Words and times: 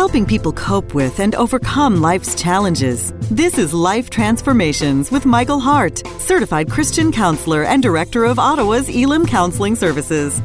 helping 0.00 0.24
people 0.24 0.50
cope 0.50 0.94
with 0.94 1.20
and 1.20 1.34
overcome 1.34 2.00
life's 2.00 2.34
challenges. 2.34 3.12
This 3.30 3.58
is 3.58 3.74
Life 3.74 4.08
Transformations 4.08 5.10
with 5.10 5.26
Michael 5.26 5.60
Hart, 5.60 5.98
certified 6.18 6.70
Christian 6.70 7.12
counselor 7.12 7.64
and 7.64 7.82
director 7.82 8.24
of 8.24 8.38
Ottawa's 8.38 8.88
Elim 8.88 9.26
Counseling 9.26 9.76
Services. 9.76 10.40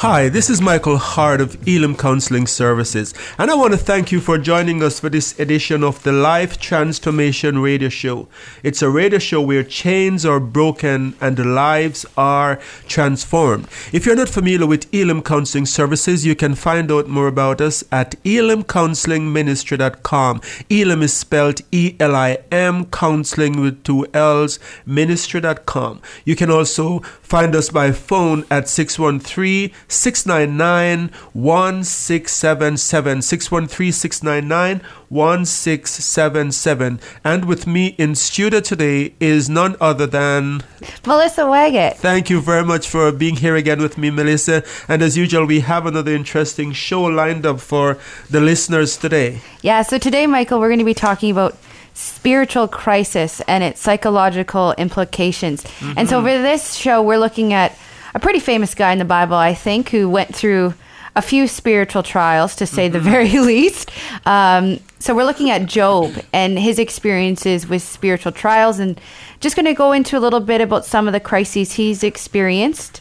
Hi, 0.00 0.30
this 0.30 0.48
is 0.48 0.62
Michael 0.62 0.96
Hart 0.96 1.42
of 1.42 1.68
Elim 1.68 1.94
Counseling 1.94 2.46
Services, 2.46 3.12
and 3.36 3.50
I 3.50 3.54
want 3.54 3.74
to 3.74 3.78
thank 3.78 4.10
you 4.10 4.18
for 4.18 4.38
joining 4.38 4.82
us 4.82 4.98
for 4.98 5.10
this 5.10 5.38
edition 5.38 5.84
of 5.84 6.02
the 6.04 6.12
Life 6.12 6.58
Transformation 6.58 7.58
Radio 7.58 7.90
Show. 7.90 8.26
It's 8.62 8.80
a 8.80 8.88
radio 8.88 9.18
show 9.18 9.42
where 9.42 9.62
chains 9.62 10.24
are 10.24 10.40
broken 10.40 11.16
and 11.20 11.54
lives 11.54 12.06
are 12.16 12.58
transformed. 12.88 13.68
If 13.92 14.06
you're 14.06 14.16
not 14.16 14.30
familiar 14.30 14.66
with 14.66 14.88
Elim 14.94 15.20
Counseling 15.20 15.66
Services, 15.66 16.24
you 16.24 16.34
can 16.34 16.54
find 16.54 16.90
out 16.90 17.06
more 17.06 17.28
about 17.28 17.60
us 17.60 17.84
at 17.92 18.12
elimcounselingministry.com. 18.24 20.40
Elim 20.70 21.02
is 21.02 21.12
spelled 21.12 21.60
E 21.72 21.96
L 22.00 22.16
I 22.16 22.38
M, 22.50 22.86
counseling 22.86 23.60
with 23.60 23.84
two 23.84 24.06
L's, 24.14 24.58
ministry.com. 24.86 26.00
You 26.24 26.36
can 26.36 26.50
also 26.50 27.00
find 27.00 27.54
us 27.54 27.68
by 27.68 27.92
phone 27.92 28.46
at 28.50 28.66
613 28.66 29.72
699 29.90 31.10
1677. 31.32 33.22
613 33.22 33.92
699 33.92 34.80
1677. 35.08 37.00
And 37.24 37.44
with 37.44 37.66
me 37.66 37.88
in 37.98 38.14
studio 38.14 38.60
today 38.60 39.14
is 39.20 39.50
none 39.50 39.76
other 39.80 40.06
than 40.06 40.62
Melissa 41.04 41.42
Waggett. 41.42 41.96
Thank 41.96 42.30
you 42.30 42.40
very 42.40 42.64
much 42.64 42.88
for 42.88 43.10
being 43.12 43.36
here 43.36 43.56
again 43.56 43.82
with 43.82 43.98
me, 43.98 44.10
Melissa. 44.10 44.62
And 44.88 45.02
as 45.02 45.16
usual, 45.16 45.46
we 45.46 45.60
have 45.60 45.86
another 45.86 46.14
interesting 46.14 46.72
show 46.72 47.02
lined 47.02 47.44
up 47.44 47.60
for 47.60 47.98
the 48.30 48.40
listeners 48.40 48.96
today. 48.96 49.40
Yeah, 49.62 49.82
so 49.82 49.98
today, 49.98 50.26
Michael, 50.26 50.60
we're 50.60 50.68
going 50.68 50.78
to 50.78 50.84
be 50.84 50.94
talking 50.94 51.30
about 51.30 51.56
spiritual 51.94 52.68
crisis 52.68 53.40
and 53.42 53.62
its 53.64 53.80
psychological 53.80 54.72
implications. 54.78 55.64
Mm-hmm. 55.64 55.98
And 55.98 56.08
so 56.08 56.22
for 56.22 56.28
this 56.28 56.74
show, 56.74 57.02
we're 57.02 57.18
looking 57.18 57.52
at 57.52 57.76
a 58.14 58.18
pretty 58.20 58.40
famous 58.40 58.74
guy 58.74 58.92
in 58.92 58.98
the 58.98 59.04
Bible, 59.04 59.36
I 59.36 59.54
think, 59.54 59.90
who 59.90 60.08
went 60.08 60.34
through 60.34 60.74
a 61.16 61.22
few 61.22 61.46
spiritual 61.48 62.02
trials, 62.02 62.54
to 62.56 62.66
say 62.66 62.86
mm-hmm. 62.86 62.92
the 62.92 63.00
very 63.00 63.38
least. 63.40 63.90
Um, 64.26 64.80
so 64.98 65.14
we're 65.14 65.24
looking 65.24 65.50
at 65.50 65.66
Job 65.66 66.12
and 66.32 66.58
his 66.58 66.78
experiences 66.78 67.66
with 67.66 67.82
spiritual 67.82 68.32
trials, 68.32 68.78
and 68.78 69.00
just 69.40 69.56
going 69.56 69.66
to 69.66 69.74
go 69.74 69.92
into 69.92 70.16
a 70.16 70.20
little 70.20 70.40
bit 70.40 70.60
about 70.60 70.84
some 70.84 71.06
of 71.06 71.12
the 71.12 71.20
crises 71.20 71.72
he's 71.72 72.02
experienced. 72.04 73.00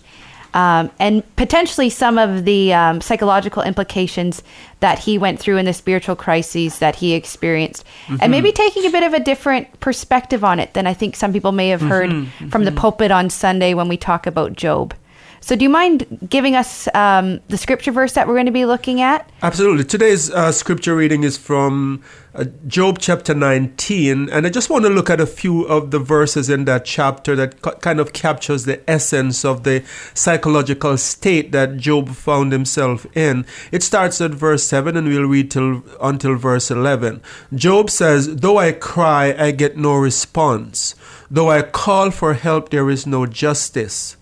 Um, 0.53 0.89
and 0.99 1.23
potentially 1.35 1.89
some 1.89 2.17
of 2.17 2.45
the 2.45 2.73
um, 2.73 3.01
psychological 3.01 3.61
implications 3.61 4.41
that 4.79 4.99
he 4.99 5.17
went 5.17 5.39
through 5.39 5.57
in 5.57 5.65
the 5.65 5.73
spiritual 5.73 6.15
crises 6.15 6.79
that 6.79 6.95
he 6.95 7.13
experienced, 7.13 7.85
mm-hmm. 8.07 8.17
and 8.21 8.31
maybe 8.31 8.51
taking 8.51 8.85
a 8.85 8.89
bit 8.89 9.03
of 9.03 9.13
a 9.13 9.19
different 9.19 9.79
perspective 9.79 10.43
on 10.43 10.59
it 10.59 10.73
than 10.73 10.87
I 10.87 10.93
think 10.93 11.15
some 11.15 11.33
people 11.33 11.51
may 11.51 11.69
have 11.69 11.81
heard 11.81 12.09
mm-hmm. 12.09 12.49
from 12.49 12.63
the 12.63 12.71
mm-hmm. 12.71 12.79
pulpit 12.79 13.11
on 13.11 13.29
Sunday 13.29 13.73
when 13.73 13.87
we 13.87 13.97
talk 13.97 14.25
about 14.25 14.53
Job. 14.53 14.93
So, 15.41 15.55
do 15.55 15.63
you 15.63 15.69
mind 15.69 16.27
giving 16.29 16.55
us 16.55 16.87
um, 16.93 17.39
the 17.47 17.57
scripture 17.57 17.91
verse 17.91 18.13
that 18.13 18.27
we're 18.27 18.35
going 18.35 18.45
to 18.47 18.51
be 18.51 18.65
looking 18.65 19.01
at? 19.01 19.29
Absolutely. 19.41 19.85
Today's 19.85 20.29
uh, 20.29 20.51
scripture 20.51 20.95
reading 20.95 21.23
is 21.23 21.37
from 21.37 22.03
uh, 22.35 22.45
Job 22.67 22.99
chapter 22.99 23.33
19, 23.33 24.29
and 24.29 24.45
I 24.45 24.49
just 24.49 24.69
want 24.69 24.85
to 24.85 24.89
look 24.89 25.09
at 25.09 25.21
a 25.21 25.25
few 25.25 25.63
of 25.63 25.91
the 25.91 25.99
verses 25.99 26.49
in 26.49 26.65
that 26.65 26.85
chapter 26.85 27.35
that 27.37 27.61
ca- 27.61 27.75
kind 27.75 27.99
of 27.99 28.11
captures 28.11 28.65
the 28.65 28.87
essence 28.89 29.45
of 29.45 29.63
the 29.63 29.83
psychological 30.13 30.97
state 30.97 31.51
that 31.53 31.77
Job 31.77 32.09
found 32.09 32.51
himself 32.51 33.05
in. 33.15 33.45
It 33.71 33.81
starts 33.81 34.19
at 34.19 34.31
verse 34.31 34.65
7, 34.65 34.97
and 34.97 35.07
we'll 35.07 35.23
read 35.23 35.51
till, 35.51 35.83
until 36.01 36.35
verse 36.35 36.69
11. 36.69 37.21
Job 37.55 37.89
says, 37.89 38.35
Though 38.35 38.57
I 38.57 38.73
cry, 38.73 39.33
I 39.37 39.51
get 39.51 39.77
no 39.77 39.95
response. 39.95 40.95
Though 41.31 41.49
I 41.49 41.61
call 41.61 42.11
for 42.11 42.33
help, 42.33 42.69
there 42.69 42.89
is 42.89 43.07
no 43.07 43.25
justice. 43.25 44.17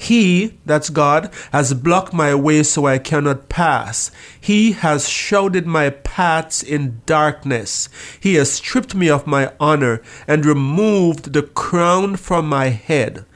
He, 0.00 0.54
that's 0.64 0.88
God, 0.88 1.30
has 1.52 1.74
blocked 1.74 2.14
my 2.14 2.34
way 2.34 2.62
so 2.62 2.86
I 2.86 2.96
cannot 2.96 3.50
pass. 3.50 4.10
He 4.40 4.72
has 4.72 5.06
shrouded 5.06 5.66
my 5.66 5.90
paths 5.90 6.62
in 6.62 7.02
darkness. 7.04 7.90
He 8.18 8.36
has 8.36 8.50
stripped 8.50 8.94
me 8.94 9.10
of 9.10 9.26
my 9.26 9.52
honor 9.60 10.00
and 10.26 10.46
removed 10.46 11.34
the 11.34 11.42
crown 11.42 12.16
from 12.16 12.48
my 12.48 12.68
head. 12.68 13.26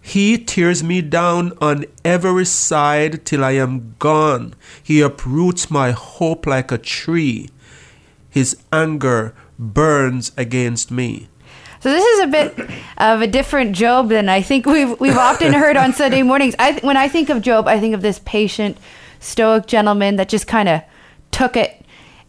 He 0.00 0.38
tears 0.38 0.82
me 0.82 1.02
down 1.02 1.52
on 1.60 1.84
every 2.02 2.46
side 2.46 3.26
till 3.26 3.44
I 3.44 3.52
am 3.52 3.94
gone. 3.98 4.54
He 4.82 5.02
uproots 5.02 5.70
my 5.70 5.90
hope 5.90 6.46
like 6.46 6.72
a 6.72 6.78
tree. 6.78 7.50
His 8.30 8.56
anger 8.72 9.34
burns 9.58 10.32
against 10.38 10.90
me. 10.90 11.28
So 11.86 11.92
this 11.92 12.04
is 12.04 12.24
a 12.24 12.26
bit 12.26 12.70
of 12.98 13.22
a 13.22 13.28
different 13.28 13.76
Job 13.76 14.08
than 14.08 14.28
I 14.28 14.42
think 14.42 14.66
we've 14.66 14.98
we've 14.98 15.16
often 15.16 15.52
heard 15.52 15.76
on 15.76 15.92
Sunday 15.92 16.24
mornings. 16.24 16.56
I 16.58 16.72
when 16.80 16.96
I 16.96 17.06
think 17.06 17.28
of 17.28 17.42
Job, 17.42 17.68
I 17.68 17.78
think 17.78 17.94
of 17.94 18.02
this 18.02 18.18
patient, 18.24 18.76
stoic 19.20 19.68
gentleman 19.68 20.16
that 20.16 20.28
just 20.28 20.48
kind 20.48 20.68
of 20.68 20.82
took 21.30 21.56
it 21.56 21.80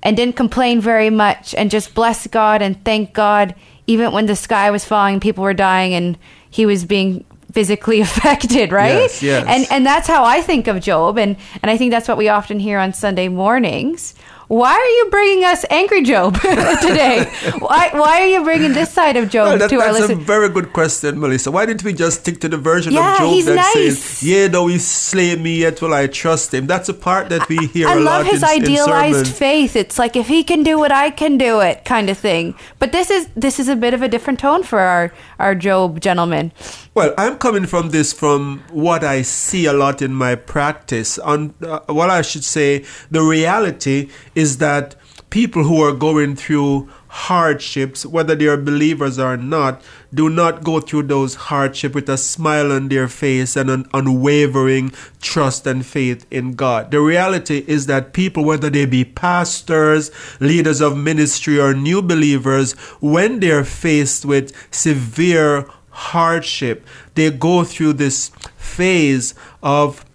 and 0.04 0.16
didn't 0.16 0.36
complain 0.36 0.80
very 0.80 1.10
much 1.10 1.56
and 1.56 1.72
just 1.72 1.96
blessed 1.96 2.30
God 2.30 2.62
and 2.62 2.86
thank 2.86 3.14
God 3.14 3.56
even 3.88 4.12
when 4.12 4.28
the 4.28 4.36
sky 4.36 4.70
was 4.70 4.86
falling, 4.86 5.20
people 5.20 5.44
were 5.44 5.56
dying 5.56 5.96
and 5.96 6.20
he 6.52 6.68
was 6.68 6.86
being 6.86 7.26
physically 7.52 8.00
affected, 8.08 8.72
right? 8.72 8.94
Yes, 8.94 9.24
yes. 9.24 9.46
And 9.48 9.66
and 9.72 9.84
that's 9.84 10.08
how 10.08 10.24
I 10.24 10.42
think 10.42 10.68
of 10.68 10.80
Job 10.82 11.18
and 11.18 11.36
and 11.64 11.72
I 11.72 11.78
think 11.78 11.90
that's 11.90 12.08
what 12.08 12.20
we 12.20 12.30
often 12.30 12.60
hear 12.60 12.78
on 12.78 12.94
Sunday 12.94 13.28
mornings 13.28 14.14
why 14.48 14.72
are 14.72 14.92
you 14.98 15.10
bringing 15.12 15.44
us 15.44 15.66
angry 15.70 16.04
Job 16.04 16.36
today? 16.42 17.30
why, 17.60 17.90
why 17.92 18.22
are 18.22 18.28
you 18.28 18.44
bringing 18.44 18.72
this 18.72 18.92
side 18.94 19.18
of 19.18 19.30
Job 19.30 19.48
well, 19.48 19.58
that, 19.58 19.70
to 19.70 19.82
our 19.82 19.92
listeners? 19.92 20.10
That's 20.10 20.22
a 20.22 20.24
very 20.24 20.50
good 20.50 20.72
question, 20.72 21.20
Melissa. 21.20 21.52
Why 21.52 21.66
didn't 21.66 21.84
we 21.84 21.94
just 21.94 22.22
stick 22.22 22.40
to 22.42 22.50
the 22.50 22.58
version 22.58 22.94
yeah, 22.94 23.14
of 23.14 23.18
Job 23.20 23.46
that 23.46 23.56
nice. 23.56 23.74
says, 24.02 24.24
"Yeah, 24.24 24.48
though 24.48 24.68
he 24.68 24.78
slay 24.80 25.36
me, 25.36 25.60
yet 25.60 25.82
will 25.82 25.94
I 25.94 26.08
trust 26.08 26.54
him"? 26.54 26.66
That's 26.66 26.88
a 26.88 26.94
part 26.94 27.28
that 27.30 27.50
we 27.50 27.68
hear 27.68 27.90
I, 27.90 27.94
I 27.94 27.98
a 27.98 28.00
love 28.00 28.26
his 28.26 28.42
in, 28.42 28.50
idealized 28.50 29.28
in 29.28 29.34
faith. 29.34 29.76
It's 29.76 30.00
like 30.00 30.16
if 30.16 30.28
he 30.28 30.44
can 30.46 30.64
do 30.64 30.82
it, 30.86 30.92
I 30.92 31.10
can 31.10 31.38
do 31.38 31.60
it, 31.60 31.84
kind 31.84 32.10
of 32.10 32.18
thing. 32.18 32.56
But 32.80 32.94
this 32.94 33.10
is 33.10 33.28
this 33.36 33.60
is 33.60 33.68
a 33.68 33.76
bit 33.76 33.94
of 33.94 34.02
a 34.02 34.08
different 34.08 34.40
tone 34.40 34.64
for 34.64 34.80
our 34.80 35.14
our 35.40 35.56
Job 35.56 36.00
gentleman. 36.00 36.52
Well, 36.94 37.14
I'm 37.18 37.38
coming 37.38 37.66
from 37.66 37.90
this 37.90 38.14
from 38.14 38.64
what 38.72 39.04
I 39.04 39.22
see 39.22 39.66
a 39.66 39.74
lot 39.74 40.02
in 40.02 40.14
my 40.14 40.36
practice. 40.36 41.20
On 41.20 41.54
uh, 41.62 41.80
what 41.88 42.10
I 42.10 42.22
should 42.22 42.44
say, 42.44 42.86
the 43.12 43.22
reality 43.22 44.10
is 44.36 44.58
that 44.58 44.96
people 45.30 45.64
who 45.64 45.82
are 45.82 45.94
going 45.94 46.36
through 46.36 46.90
hardships, 47.08 48.06
whether 48.06 48.36
they 48.36 48.48
are 48.48 48.58
believers 48.58 49.20
or 49.20 49.38
not, 49.38 49.82
do 50.14 50.30
not 50.30 50.64
go 50.64 50.80
through 50.80 51.04
those 51.04 51.36
hardships 51.36 51.96
with 51.96 52.10
a 52.10 52.18
smile 52.18 52.72
on 52.72 52.90
their 52.90 53.08
face 53.08 53.56
and 53.56 53.70
an 53.70 53.88
unwavering 53.94 54.92
trust 55.22 55.68
and 55.68 55.86
faith 55.86 56.26
in 56.32 56.54
God. 56.54 56.92
The 56.92 57.02
reality 57.02 57.64
is 57.68 57.86
that 57.88 58.14
people, 58.14 58.44
whether 58.44 58.70
they 58.70 58.86
be 58.86 59.04
pastors, 59.06 60.12
leaders 60.40 60.82
of 60.82 60.98
ministry, 60.98 61.60
or 61.60 61.74
new 61.74 62.02
believers, 62.02 62.74
when 63.02 63.40
they're 63.40 63.66
faced 63.66 64.26
with 64.26 64.54
severe 64.72 65.68
hardship, 65.90 66.86
they 67.16 67.32
go 67.32 67.64
through 67.64 67.94
this 67.94 68.30
phase 68.58 69.34
of 69.62 70.06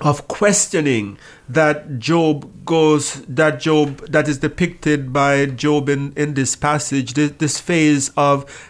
of 0.00 0.26
questioning 0.28 1.18
that 1.48 1.98
Job 1.98 2.64
goes, 2.64 3.22
that 3.26 3.60
Job, 3.60 3.98
that 4.06 4.28
is 4.28 4.38
depicted 4.38 5.12
by 5.12 5.46
Job 5.46 5.88
in, 5.88 6.12
in 6.14 6.34
this 6.34 6.56
passage, 6.56 7.14
this, 7.14 7.32
this 7.32 7.60
phase 7.60 8.10
of 8.16 8.69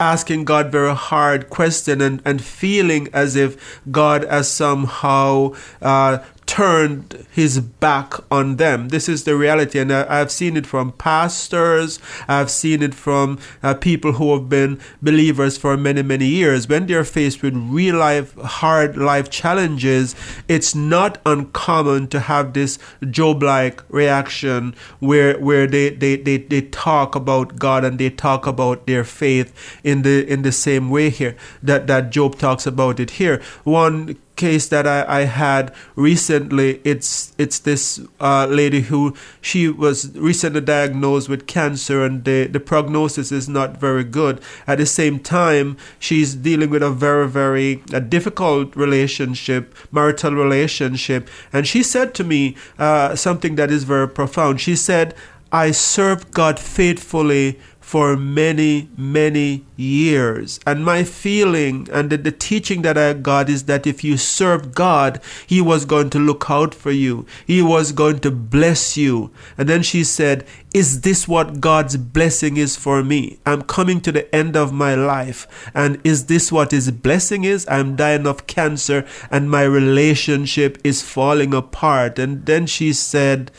asking 0.00 0.46
God 0.46 0.72
very 0.72 0.94
hard 0.94 1.50
question 1.50 2.00
and, 2.00 2.22
and 2.24 2.42
feeling 2.42 3.08
as 3.12 3.36
if 3.36 3.80
God 3.90 4.24
has 4.24 4.50
somehow 4.50 5.54
uh, 5.82 6.18
turned 6.50 7.24
his 7.30 7.60
back 7.60 8.12
on 8.28 8.56
them. 8.56 8.88
This 8.88 9.08
is 9.08 9.22
the 9.22 9.36
reality, 9.36 9.78
and 9.78 9.92
I, 9.92 10.18
have 10.18 10.32
seen 10.32 10.56
it 10.56 10.66
from 10.66 10.90
pastors, 10.90 12.00
I've 12.26 12.50
seen 12.50 12.82
it 12.82 12.92
from 12.92 13.38
uh, 13.62 13.74
people 13.74 14.14
who 14.14 14.32
have 14.34 14.48
been 14.48 14.80
believers 15.00 15.56
for 15.56 15.76
many, 15.76 16.02
many 16.02 16.26
years. 16.26 16.68
When 16.68 16.88
they're 16.88 17.04
faced 17.04 17.42
with 17.42 17.54
real 17.54 17.98
life, 17.98 18.34
hard 18.34 18.96
life 18.96 19.30
challenges, 19.30 20.16
it's 20.48 20.74
not 20.74 21.18
uncommon 21.24 22.08
to 22.08 22.18
have 22.18 22.52
this 22.52 22.80
Job 23.08 23.44
like 23.44 23.84
reaction 23.88 24.74
where, 24.98 25.38
where 25.38 25.68
they, 25.68 25.90
they, 25.90 26.16
they, 26.16 26.38
they 26.38 26.62
talk 26.62 27.14
about 27.14 27.60
God 27.60 27.84
and 27.84 27.96
they 27.96 28.10
talk 28.10 28.48
about 28.48 28.88
their 28.88 29.04
faith 29.04 29.54
in 29.84 30.02
the, 30.02 30.26
in 30.26 30.42
the 30.42 30.50
same 30.50 30.90
way 30.90 31.10
here 31.10 31.36
that, 31.62 31.86
that 31.86 32.10
Job 32.10 32.38
talks 32.38 32.66
about 32.66 32.98
it 32.98 33.10
here. 33.12 33.40
One 33.62 34.16
case 34.40 34.68
that 34.68 34.86
I, 34.86 35.20
I 35.20 35.22
had 35.24 35.72
recently. 35.94 36.80
It's 36.82 37.34
it's 37.36 37.58
this 37.58 38.00
uh, 38.18 38.46
lady 38.46 38.80
who 38.90 39.14
she 39.40 39.68
was 39.68 39.98
recently 40.16 40.62
diagnosed 40.62 41.28
with 41.28 41.46
cancer, 41.46 42.02
and 42.02 42.24
the, 42.24 42.46
the 42.46 42.60
prognosis 42.60 43.30
is 43.30 43.48
not 43.48 43.76
very 43.76 44.04
good. 44.04 44.40
At 44.66 44.78
the 44.78 44.86
same 44.86 45.18
time, 45.20 45.76
she's 45.98 46.34
dealing 46.34 46.70
with 46.70 46.82
a 46.82 46.90
very 46.90 47.28
very 47.28 47.82
a 47.92 48.00
difficult 48.00 48.74
relationship, 48.74 49.74
marital 49.92 50.34
relationship, 50.34 51.28
and 51.52 51.66
she 51.66 51.82
said 51.82 52.14
to 52.14 52.24
me 52.24 52.56
uh, 52.78 53.14
something 53.14 53.56
that 53.56 53.70
is 53.70 53.84
very 53.84 54.08
profound. 54.08 54.60
She 54.60 54.76
said, 54.76 55.14
"I 55.52 55.72
served 55.72 56.32
God 56.32 56.58
faithfully." 56.58 57.58
For 57.90 58.16
many, 58.16 58.88
many 58.96 59.64
years. 59.74 60.60
And 60.64 60.84
my 60.84 61.02
feeling 61.02 61.88
and 61.92 62.08
the, 62.08 62.18
the, 62.18 62.30
teaching 62.30 62.82
that 62.82 62.96
I 62.96 63.14
got 63.14 63.50
is 63.50 63.64
that 63.64 63.84
if 63.84 64.04
you 64.04 64.16
serve 64.16 64.76
God, 64.76 65.20
He 65.44 65.60
was 65.60 65.84
going 65.84 66.08
to 66.10 66.20
look 66.20 66.48
out 66.48 66.72
for 66.72 66.92
you, 66.92 67.26
He 67.44 67.60
was 67.60 67.90
going 67.90 68.20
to 68.20 68.30
bless 68.30 68.96
you. 68.96 69.32
And 69.58 69.68
then 69.68 69.82
she 69.82 70.04
said, 70.04 70.46
Is 70.72 71.00
this 71.00 71.26
what 71.26 71.60
God's 71.60 71.96
blessing 71.96 72.58
is 72.58 72.76
for 72.76 73.02
me? 73.02 73.40
I'm 73.44 73.62
coming 73.62 74.00
to 74.02 74.12
the 74.12 74.32
end 74.32 74.56
of 74.56 74.72
my 74.72 74.94
life. 74.94 75.48
And 75.74 76.00
is 76.04 76.26
this 76.26 76.52
what 76.52 76.70
His 76.70 76.92
blessing 76.92 77.42
is? 77.42 77.66
I'm 77.68 77.96
dying 77.96 78.24
of 78.24 78.46
cancer 78.46 79.04
and 79.32 79.50
my 79.50 79.64
relationship 79.64 80.78
is 80.84 81.02
falling 81.02 81.52
apart. 81.52 82.20
And 82.20 82.46
then 82.46 82.66
she 82.66 82.92
said, 82.92 83.50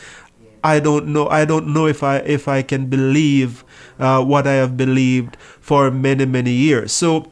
I 0.63 0.79
don't 0.79 1.07
know. 1.07 1.27
I 1.27 1.45
don't 1.45 1.73
know 1.73 1.87
if 1.87 2.03
I 2.03 2.17
if 2.17 2.47
I 2.47 2.61
can 2.61 2.87
believe 2.87 3.63
uh, 3.99 4.23
what 4.23 4.47
I 4.47 4.53
have 4.53 4.77
believed 4.77 5.35
for 5.59 5.89
many 5.91 6.25
many 6.25 6.51
years. 6.51 6.91
So, 6.91 7.31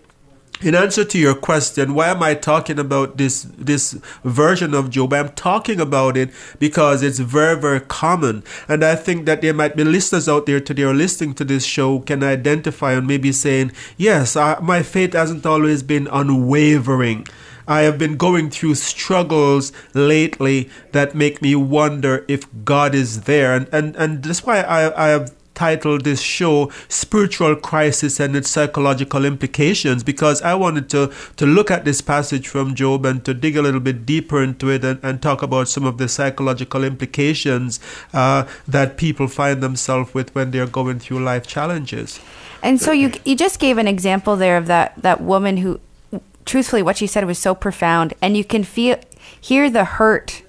in 0.62 0.76
answer 0.76 1.06
to 1.06 1.18
your 1.18 1.36
question, 1.36 1.94
why 1.94 2.08
am 2.08 2.24
I 2.24 2.34
talking 2.34 2.80
about 2.80 3.18
this 3.18 3.44
this 3.58 3.94
version 4.24 4.74
of 4.74 4.90
Job? 4.90 5.14
I'm 5.14 5.30
talking 5.30 5.80
about 5.80 6.18
it 6.18 6.32
because 6.60 7.04
it's 7.04 7.20
very 7.20 7.56
very 7.60 7.82
common, 7.82 8.44
and 8.68 8.84
I 8.84 8.96
think 8.96 9.26
that 9.26 9.42
there 9.42 9.54
might 9.54 9.76
be 9.76 9.84
listeners 9.84 10.28
out 10.28 10.46
there 10.48 10.60
today 10.60 10.84
or 10.84 10.94
listening 10.94 11.34
to 11.36 11.46
this 11.46 11.66
show 11.66 12.00
can 12.00 12.24
identify 12.24 12.94
and 12.94 13.08
maybe 13.08 13.32
saying, 13.32 13.72
"Yes, 13.96 14.36
I, 14.36 14.60
my 14.60 14.82
faith 14.82 15.14
hasn't 15.14 15.46
always 15.46 15.84
been 15.84 16.08
unwavering." 16.12 17.28
I 17.70 17.82
have 17.82 17.98
been 17.98 18.18
going 18.18 18.50
through 18.50 18.76
struggles 18.76 19.72
lately 19.94 20.70
that 20.92 21.14
make 21.14 21.42
me 21.42 21.56
wonder 21.56 22.26
if 22.28 22.46
God 22.66 22.96
is 22.96 23.22
there. 23.22 23.56
And, 23.56 23.70
and, 23.72 23.96
and 23.96 24.24
that's 24.24 24.44
why 24.44 24.62
I, 24.62 25.06
I 25.06 25.08
have 25.10 25.32
titled 25.60 26.06
this 26.06 26.22
show 26.22 26.72
Spiritual 26.88 27.58
Crisis 27.58 28.20
and 28.20 28.34
its 28.34 28.50
Psychological 28.50 29.26
Implications 29.26 30.04
because 30.04 30.42
I 30.42 30.56
wanted 30.56 30.90
to, 30.92 31.12
to 31.36 31.46
look 31.46 31.70
at 31.70 31.84
this 31.84 32.00
passage 32.00 32.48
from 32.48 32.76
Job 32.76 33.06
and 33.06 33.24
to 33.26 33.34
dig 33.34 33.58
a 33.58 33.62
little 33.62 33.82
bit 33.82 34.06
deeper 34.06 34.42
into 34.42 34.70
it 34.70 34.86
and, 34.86 35.00
and 35.04 35.22
talk 35.22 35.44
about 35.44 35.68
some 35.68 35.86
of 35.86 35.98
the 35.98 36.08
psychological 36.08 36.86
implications 36.86 37.82
uh, 38.14 38.48
that 38.68 38.96
people 38.96 39.28
find 39.28 39.62
themselves 39.62 40.14
with 40.14 40.34
when 40.34 40.52
they're 40.52 40.66
going 40.66 40.98
through 40.98 41.20
life 41.20 41.46
challenges. 41.46 42.22
And 42.64 42.80
so 42.82 42.92
you 42.92 43.12
you 43.24 43.36
just 43.36 43.60
gave 43.60 43.78
an 43.78 43.88
example 43.88 44.36
there 44.36 44.58
of 44.58 44.68
that 44.68 44.94
that 45.02 45.22
woman 45.22 45.58
who 45.58 45.80
truthfully 46.50 46.82
what 46.82 46.98
she 46.98 47.06
said 47.06 47.26
was 47.26 47.38
so 47.38 47.54
profound 47.54 48.12
and 48.24 48.36
you 48.36 48.44
can 48.44 48.64
feel 48.64 48.98
hear 49.40 49.70
the 49.70 49.86
hurt 49.86 50.42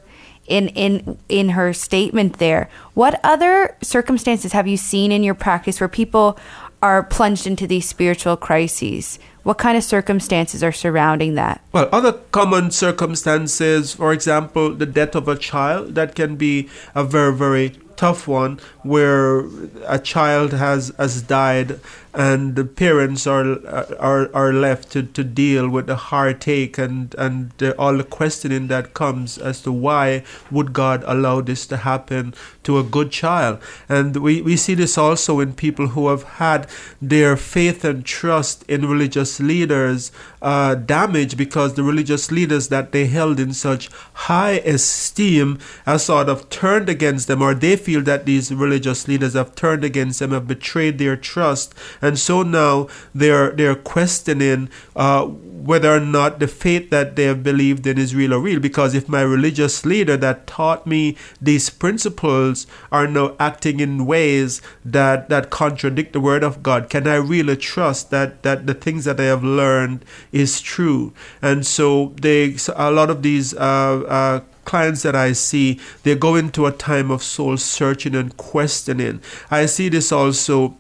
in 0.47 0.69
in 0.69 1.19
in 1.29 1.51
her 1.51 1.73
statement 1.75 2.39
there. 2.39 2.71
What 2.95 3.21
other 3.23 3.77
circumstances 3.83 4.53
have 4.53 4.67
you 4.67 4.79
seen 4.79 5.13
in 5.13 5.23
your 5.23 5.35
practice 5.35 5.79
where 5.79 5.89
people 5.89 6.39
are 6.83 7.03
plunged 7.03 7.47
into 7.47 7.67
these 7.67 7.87
spiritual 7.87 8.39
crises? 8.39 9.19
What 9.43 9.59
kind 9.59 9.77
of 9.77 9.85
circumstances 9.85 10.65
are 10.65 10.73
surrounding 10.73 11.35
that? 11.35 11.61
Well 11.71 11.91
other 11.93 12.15
common 12.33 12.71
circumstances 12.71 13.93
for 13.93 14.13
example 14.15 14.75
the 14.75 14.87
death 14.87 15.15
of 15.15 15.29
a 15.29 15.37
child 15.37 15.95
that 15.97 16.15
can 16.15 16.37
be 16.37 16.71
a 16.95 17.05
very 17.05 17.35
very 17.35 17.77
tough 18.01 18.27
one 18.27 18.59
where 18.83 19.45
a 19.87 19.99
child 19.99 20.55
has 20.55 20.91
has 20.97 21.21
died 21.21 21.79
and 22.15 22.57
the 22.57 22.65
parents 22.65 23.27
are 23.27 23.51
are 23.99 24.35
are 24.35 24.53
left 24.55 24.91
to, 24.91 25.03
to 25.03 25.23
deal 25.23 25.69
with 25.69 25.87
the 25.87 25.97
heartache 25.97 26.79
and 26.79 27.15
and 27.19 27.51
the, 27.59 27.77
all 27.77 27.97
the 27.97 28.09
questioning 28.19 28.69
that 28.69 28.95
comes 28.95 29.37
as 29.37 29.61
to 29.61 29.71
why 29.71 30.25
would 30.51 30.73
God 30.73 31.05
allow 31.07 31.43
this 31.43 31.67
to 31.67 31.77
happen 31.77 32.33
to 32.63 32.79
a 32.79 32.83
good 32.83 33.11
child. 33.11 33.59
And 33.89 34.17
we, 34.17 34.43
we 34.43 34.57
see 34.57 34.75
this 34.75 34.97
also 34.97 35.41
in 35.41 35.53
people 35.55 35.89
who 35.89 36.09
have 36.09 36.23
had 36.23 36.67
their 37.03 37.37
faith 37.37 37.85
and 37.85 38.05
trust 38.05 38.65
in 38.69 38.89
religious 38.89 39.41
leaders 39.41 40.11
uh, 40.43 40.75
damaged 40.75 41.37
because 41.37 41.75
the 41.75 41.83
religious 41.83 42.31
leaders 42.31 42.69
that 42.69 42.93
they 42.93 43.07
held 43.07 43.39
in 43.39 43.53
such 43.53 43.91
high 44.13 44.59
esteem 44.65 45.59
are 45.87 45.99
sort 45.99 46.29
of 46.29 46.49
turned 46.51 46.89
against 46.89 47.29
them 47.29 47.43
or 47.43 47.55
they 47.55 47.77
feel 47.77 48.03
that 48.03 48.27
these 48.27 48.53
religious 48.53 49.07
leaders 49.07 49.35
have 49.35 49.55
turned 49.55 49.85
against 49.85 50.19
them 50.19 50.31
have 50.31 50.47
betrayed 50.47 50.99
their 50.99 51.17
trust 51.17 51.75
and 52.01 52.19
so 52.19 52.43
now 52.43 52.89
they're 53.15 53.51
they're 53.53 53.75
questioning 53.75 54.69
uh, 54.97 55.27
whether 55.61 55.95
or 55.95 56.01
not 56.01 56.39
the 56.39 56.49
faith 56.49 56.89
that 56.91 57.17
they 57.17 57.25
have 57.25 57.43
believed 57.43 57.87
in 57.87 57.99
is 57.99 58.15
real 58.15 58.33
or 58.33 58.41
real. 58.41 58.59
Because 58.59 58.95
if 58.95 59.09
my 59.09 59.21
religious 59.21 59.85
leader 59.85 60.17
that 60.17 60.47
taught 60.47 60.87
me 60.87 61.17
these 61.41 61.69
principles 61.69 62.67
are 62.91 63.07
now 63.07 63.37
acting 63.39 63.79
in 63.81 64.07
ways 64.07 64.63
that 64.85 65.29
that 65.29 65.51
contradict 65.51 66.13
the 66.13 66.21
word 66.21 66.43
of 66.43 66.63
God, 66.63 66.89
can 66.89 67.07
I 67.07 67.17
really 67.17 67.57
trust 67.57 68.11
that 68.11 68.43
that 68.43 68.67
the 68.67 68.75
things 68.75 69.05
that 69.05 69.21
I 69.21 69.25
have 69.25 69.45
learned 69.45 70.05
is 70.33 70.61
true? 70.61 71.13
And 71.43 71.67
so 71.67 72.13
they 72.21 72.57
a 72.75 72.91
lot 72.91 73.11
of 73.11 73.23
these. 73.23 73.55
Uh, 73.55 74.05
uh, 74.09 74.41
clients 74.67 75.03
that 75.03 75.17
I 75.17 75.33
see, 75.33 75.81
they 76.05 76.15
go 76.15 76.37
into 76.37 76.67
a 76.67 76.71
time 76.71 77.11
of 77.11 77.25
soul 77.25 77.57
searching 77.57 78.15
and 78.15 78.37
questioning. 78.37 79.21
I 79.51 79.67
see 79.67 79.89
this 79.89 80.13
also 80.13 80.77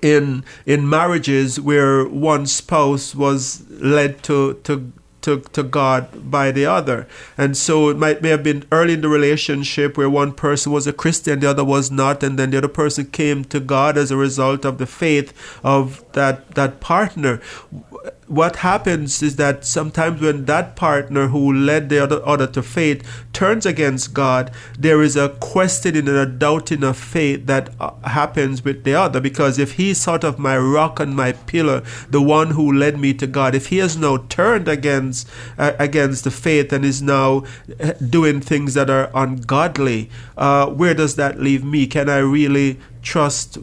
in 0.00 0.44
in 0.64 0.88
marriages 0.88 1.60
where 1.60 2.06
one 2.06 2.46
spouse 2.46 3.14
was 3.14 3.68
led 3.68 4.22
to 4.22 4.54
to 4.64 4.92
to, 5.22 5.40
to 5.52 5.62
God 5.62 6.30
by 6.30 6.50
the 6.50 6.64
other. 6.66 7.06
And 7.36 7.56
so 7.56 7.88
it 7.90 7.98
might 7.98 8.22
may 8.22 8.30
have 8.30 8.42
been 8.42 8.64
early 8.72 8.94
in 8.94 9.00
the 9.02 9.08
relationship 9.08 9.96
where 9.96 10.08
one 10.08 10.32
person 10.32 10.72
was 10.72 10.86
a 10.86 10.92
Christian, 10.92 11.40
the 11.40 11.50
other 11.50 11.64
was 11.64 11.90
not, 11.90 12.22
and 12.22 12.38
then 12.38 12.50
the 12.50 12.58
other 12.58 12.68
person 12.68 13.06
came 13.06 13.44
to 13.44 13.60
God 13.60 13.98
as 13.98 14.10
a 14.10 14.16
result 14.16 14.64
of 14.64 14.78
the 14.78 14.86
faith 14.86 15.32
of 15.62 16.04
that 16.12 16.54
that 16.54 16.80
partner 16.80 17.40
what 18.30 18.56
happens 18.56 19.24
is 19.24 19.34
that 19.36 19.64
sometimes 19.64 20.20
when 20.20 20.44
that 20.44 20.76
partner 20.76 21.26
who 21.26 21.52
led 21.52 21.88
the 21.88 22.00
other, 22.00 22.24
other 22.24 22.46
to 22.46 22.62
faith 22.62 23.04
turns 23.32 23.66
against 23.66 24.14
God, 24.14 24.52
there 24.78 25.02
is 25.02 25.16
a 25.16 25.30
questioning 25.40 26.06
and 26.06 26.16
a 26.16 26.26
doubting 26.26 26.84
of 26.84 26.96
faith 26.96 27.46
that 27.46 27.70
uh, 27.80 27.90
happens 28.04 28.64
with 28.64 28.84
the 28.84 28.94
other. 28.94 29.20
Because 29.20 29.58
if 29.58 29.72
he's 29.72 30.00
sort 30.00 30.22
of 30.22 30.38
my 30.38 30.56
rock 30.56 31.00
and 31.00 31.16
my 31.16 31.32
pillar, 31.32 31.82
the 32.08 32.22
one 32.22 32.52
who 32.52 32.72
led 32.72 33.00
me 33.00 33.12
to 33.14 33.26
God, 33.26 33.56
if 33.56 33.66
he 33.66 33.78
has 33.78 33.96
now 33.96 34.18
turned 34.28 34.68
against 34.68 35.28
uh, 35.58 35.72
against 35.80 36.22
the 36.22 36.30
faith 36.30 36.72
and 36.72 36.84
is 36.84 37.02
now 37.02 37.42
uh, 37.80 37.94
doing 37.94 38.40
things 38.40 38.74
that 38.74 38.88
are 38.88 39.10
ungodly, 39.12 40.08
uh, 40.36 40.66
where 40.66 40.94
does 40.94 41.16
that 41.16 41.40
leave 41.40 41.64
me? 41.64 41.88
Can 41.88 42.08
I 42.08 42.18
really 42.18 42.78
trust, 43.02 43.58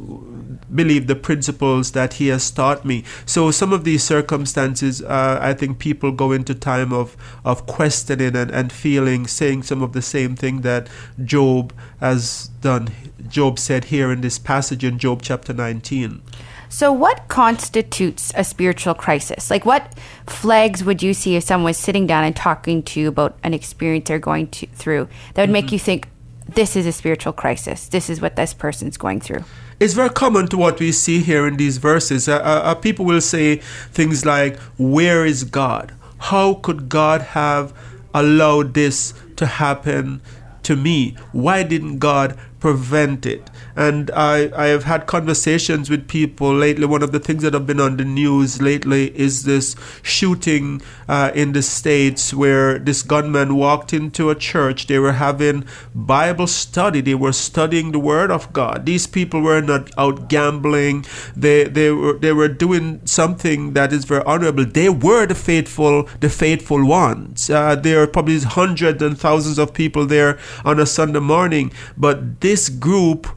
believe 0.73 1.07
the 1.07 1.15
principles 1.15 1.91
that 1.91 2.13
He 2.13 2.27
has 2.27 2.49
taught 2.51 2.85
me. 2.85 3.03
So 3.25 3.51
some 3.51 3.73
of 3.73 3.83
these 3.83 4.03
circumstances, 4.03 5.01
uh, 5.01 5.39
I 5.41 5.53
think 5.53 5.79
people 5.79 6.11
go 6.11 6.31
into 6.31 6.55
time 6.55 6.93
of, 6.93 7.15
of 7.45 7.65
questioning 7.65 8.35
and, 8.35 8.51
and 8.51 8.71
feeling, 8.71 9.27
saying 9.27 9.63
some 9.63 9.81
of 9.81 9.93
the 9.93 10.01
same 10.01 10.35
thing 10.35 10.61
that 10.61 10.89
Job 11.23 11.73
has 11.99 12.49
done. 12.61 12.89
Job 13.27 13.59
said 13.59 13.85
here 13.85 14.11
in 14.11 14.21
this 14.21 14.39
passage 14.39 14.83
in 14.83 14.99
Job 14.99 15.21
chapter 15.21 15.53
19. 15.53 16.21
So, 16.69 16.91
what 16.91 17.27
constitutes 17.27 18.31
a 18.35 18.43
spiritual 18.43 18.93
crisis? 18.93 19.49
Like, 19.49 19.65
what 19.65 19.97
flags 20.27 20.83
would 20.83 21.01
you 21.01 21.13
see 21.13 21.35
if 21.35 21.43
someone 21.43 21.69
was 21.69 21.77
sitting 21.77 22.05
down 22.05 22.23
and 22.23 22.35
talking 22.35 22.83
to 22.83 22.99
you 22.99 23.07
about 23.07 23.37
an 23.43 23.53
experience 23.53 24.07
they're 24.07 24.19
going 24.19 24.47
to, 24.47 24.67
through 24.67 25.07
that 25.33 25.43
would 25.43 25.47
mm-hmm. 25.47 25.53
make 25.53 25.71
you 25.71 25.79
think, 25.79 26.09
this 26.49 26.75
is 26.75 26.85
a 26.85 26.91
spiritual 26.91 27.33
crisis. 27.33 27.87
This 27.87 28.09
is 28.09 28.21
what 28.21 28.35
this 28.35 28.53
person's 28.53 28.97
going 28.97 29.21
through. 29.21 29.43
It's 29.79 29.93
very 29.93 30.09
common 30.09 30.47
to 30.47 30.57
what 30.57 30.79
we 30.79 30.91
see 30.91 31.21
here 31.21 31.47
in 31.47 31.57
these 31.57 31.77
verses. 31.77 32.27
Uh, 32.27 32.37
uh, 32.37 32.61
uh, 32.63 32.75
people 32.75 33.05
will 33.05 33.21
say 33.21 33.57
things 33.91 34.25
like, 34.25 34.57
Where 34.77 35.25
is 35.25 35.43
God? 35.43 35.93
How 36.19 36.55
could 36.55 36.89
God 36.89 37.21
have 37.21 37.73
allowed 38.13 38.73
this 38.73 39.13
to 39.35 39.45
happen 39.45 40.21
to 40.63 40.75
me? 40.75 41.15
Why 41.31 41.63
didn't 41.63 41.99
God 41.99 42.37
prevent 42.59 43.25
it. 43.25 43.49
And 43.75 44.09
I, 44.11 44.51
I 44.55 44.67
have 44.67 44.85
had 44.85 45.05
conversations 45.05 45.89
with 45.89 46.07
people 46.07 46.53
lately. 46.53 46.85
One 46.85 47.03
of 47.03 47.11
the 47.11 47.19
things 47.19 47.43
that 47.43 47.53
have 47.53 47.67
been 47.67 47.79
on 47.79 47.97
the 47.97 48.05
news 48.05 48.61
lately 48.61 49.15
is 49.17 49.43
this 49.43 49.75
shooting 50.01 50.81
uh, 51.07 51.31
in 51.35 51.51
the 51.51 51.61
States 51.61 52.33
where 52.33 52.79
this 52.79 53.03
gunman 53.03 53.55
walked 53.55 53.93
into 53.93 54.29
a 54.29 54.35
church. 54.35 54.87
They 54.87 54.97
were 54.97 55.13
having 55.13 55.65
Bible 55.93 56.47
study, 56.47 57.01
they 57.01 57.15
were 57.15 57.33
studying 57.33 57.91
the 57.91 57.99
Word 57.99 58.31
of 58.31 58.51
God. 58.53 58.85
These 58.85 59.07
people 59.07 59.41
were 59.41 59.61
not 59.61 59.91
out 59.97 60.27
gambling, 60.27 61.05
they, 61.35 61.65
they, 61.65 61.91
were, 61.91 62.13
they 62.13 62.33
were 62.33 62.47
doing 62.47 63.05
something 63.05 63.73
that 63.73 63.93
is 63.93 64.05
very 64.05 64.23
honorable. 64.23 64.65
They 64.65 64.89
were 64.89 65.27
the 65.27 65.35
faithful, 65.35 66.09
the 66.19 66.29
faithful 66.29 66.85
ones. 66.85 67.49
Uh, 67.49 67.75
there 67.75 68.01
are 68.01 68.07
probably 68.07 68.39
hundreds 68.39 69.01
and 69.03 69.19
thousands 69.19 69.59
of 69.59 69.73
people 69.73 70.05
there 70.05 70.39
on 70.65 70.79
a 70.79 70.85
Sunday 70.85 71.19
morning, 71.19 71.71
but 71.95 72.41
this 72.47 72.69
group 72.69 73.27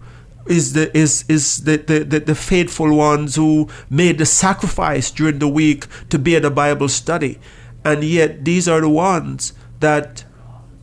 is 0.46 0.72
the 0.74 0.86
is 0.96 1.24
is 1.28 1.64
the, 1.64 1.76
the, 1.78 1.98
the, 2.12 2.20
the, 2.20 2.34
faithful 2.34 2.90
ones 2.96 3.34
who 3.34 3.68
made 4.02 4.18
the 4.18 4.26
sacrifice 4.26 5.10
during 5.10 5.40
the 5.40 5.48
week 5.48 5.86
to 6.10 6.16
be 6.16 6.36
at 6.36 6.44
a 6.44 6.50
Bible 6.64 6.88
study. 6.88 7.40
And 7.84 8.04
yet 8.04 8.44
these 8.44 8.68
are 8.68 8.80
the 8.80 8.88
ones 8.88 9.52
that 9.80 10.24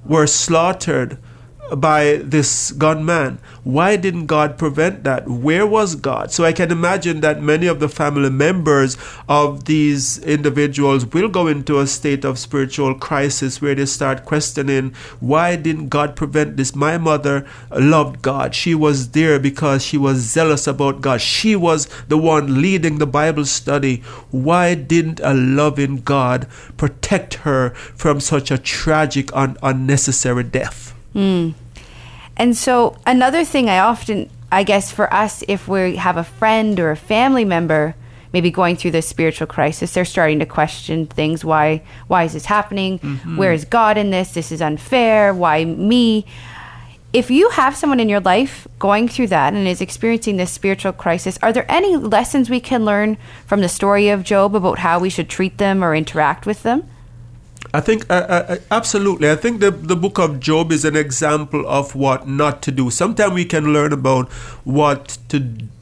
were 0.04 0.28
slaughtered 0.28 1.18
by 1.76 2.22
this 2.24 2.72
gunman. 2.72 3.40
Why 3.64 3.96
didn't 3.96 4.28
God 4.28 4.58
prevent 4.58 5.04
that? 5.04 5.28
Where 5.28 5.68
was 5.68 5.96
God? 5.96 6.32
So 6.32 6.46
I 6.46 6.54
can 6.54 6.72
imagine 6.72 7.22
that 7.22 7.42
many 7.42 7.68
of 7.68 7.80
the 7.80 7.90
family 7.90 8.30
members 8.30 8.98
of 9.28 9.66
these 9.66 10.20
individuals 10.20 11.06
will 11.06 11.28
go 11.28 11.48
into 11.48 11.80
a 11.80 11.88
state 11.88 12.24
of 12.24 12.40
spiritual 12.40 12.96
crisis 12.96 13.62
where 13.62 13.76
they 13.76 13.86
start 13.86 14.26
questioning, 14.26 14.94
why 15.20 15.56
didn't 15.56 15.90
God 15.90 16.16
prevent 16.16 16.58
this? 16.58 16.76
My 16.76 16.98
mother 16.98 17.48
loved 17.72 18.22
God. 18.22 18.56
She 18.56 18.74
was 18.74 19.10
there 19.12 19.40
because 19.40 19.84
she 19.84 19.98
was 19.98 20.18
zealous 20.18 20.68
about 20.68 21.02
God. 21.02 21.22
She 21.22 21.56
was 21.56 21.88
the 22.08 22.18
one 22.18 22.62
leading 22.62 22.98
the 22.98 23.08
Bible 23.08 23.46
study. 23.46 23.98
Why 24.32 24.76
didn't 24.76 25.20
a 25.22 25.34
loving 25.34 25.98
God 25.98 26.48
protect 26.78 27.36
her 27.36 27.72
from 27.72 28.20
such 28.20 28.52
a 28.52 28.58
tragic 28.58 29.30
and 29.36 29.58
unnecessary 29.62 30.44
death? 30.44 30.97
Mm. 31.18 31.56
And 32.38 32.56
so, 32.56 32.96
another 33.06 33.44
thing 33.44 33.70
I 33.70 33.80
often, 33.80 34.30
I 34.52 34.64
guess, 34.64 34.92
for 34.92 35.12
us, 35.12 35.44
if 35.48 35.68
we 35.68 35.96
have 35.96 36.16
a 36.16 36.24
friend 36.24 36.80
or 36.80 36.92
a 36.92 36.96
family 36.96 37.44
member 37.44 37.96
maybe 38.32 38.52
going 38.52 38.76
through 38.76 38.92
this 38.92 39.08
spiritual 39.08 39.48
crisis, 39.48 39.94
they're 39.94 40.06
starting 40.06 40.40
to 40.40 40.46
question 40.46 41.08
things. 41.08 41.44
Why? 41.44 41.82
Why 42.08 42.24
is 42.24 42.34
this 42.34 42.46
happening? 42.46 43.00
Mm-hmm. 43.00 43.38
Where 43.38 43.52
is 43.52 43.66
God 43.66 43.98
in 43.98 44.12
this? 44.12 44.34
This 44.34 44.52
is 44.52 44.62
unfair. 44.62 45.34
Why 45.34 45.66
me? 45.66 46.26
If 47.14 47.32
you 47.32 47.50
have 47.50 47.76
someone 47.76 48.00
in 48.00 48.10
your 48.10 48.20
life 48.20 48.68
going 48.78 49.08
through 49.08 49.28
that 49.28 49.54
and 49.54 49.68
is 49.68 49.82
experiencing 49.82 50.38
this 50.38 50.52
spiritual 50.52 50.92
crisis, 50.92 51.40
are 51.42 51.54
there 51.54 51.66
any 51.72 51.96
lessons 51.96 52.50
we 52.50 52.60
can 52.60 52.86
learn 52.86 53.18
from 53.46 53.62
the 53.62 53.70
story 53.70 54.10
of 54.10 54.24
Job 54.24 54.54
about 54.54 54.80
how 54.80 55.00
we 55.00 55.10
should 55.10 55.30
treat 55.30 55.58
them 55.58 55.84
or 55.84 55.96
interact 55.96 56.46
with 56.46 56.62
them? 56.64 56.88
I 57.74 57.82
think 57.82 58.10
uh, 58.10 58.14
uh, 58.14 58.46
uh, 58.50 58.58
absolutely. 58.72 59.30
I 59.30 59.36
think 59.36 59.60
the 59.60 59.72
the 59.72 59.96
book 59.96 60.18
of 60.18 60.40
Job 60.40 60.72
is 60.72 60.86
an 60.86 60.96
example 60.96 61.68
of 61.68 61.96
what 61.96 62.28
not 62.28 62.62
to 62.64 62.72
do. 62.72 62.90
Sometimes 62.90 63.34
we 63.34 63.46
can 63.46 63.74
learn 63.74 63.94
about 63.94 64.32
what 64.64 65.18
to 65.30 65.40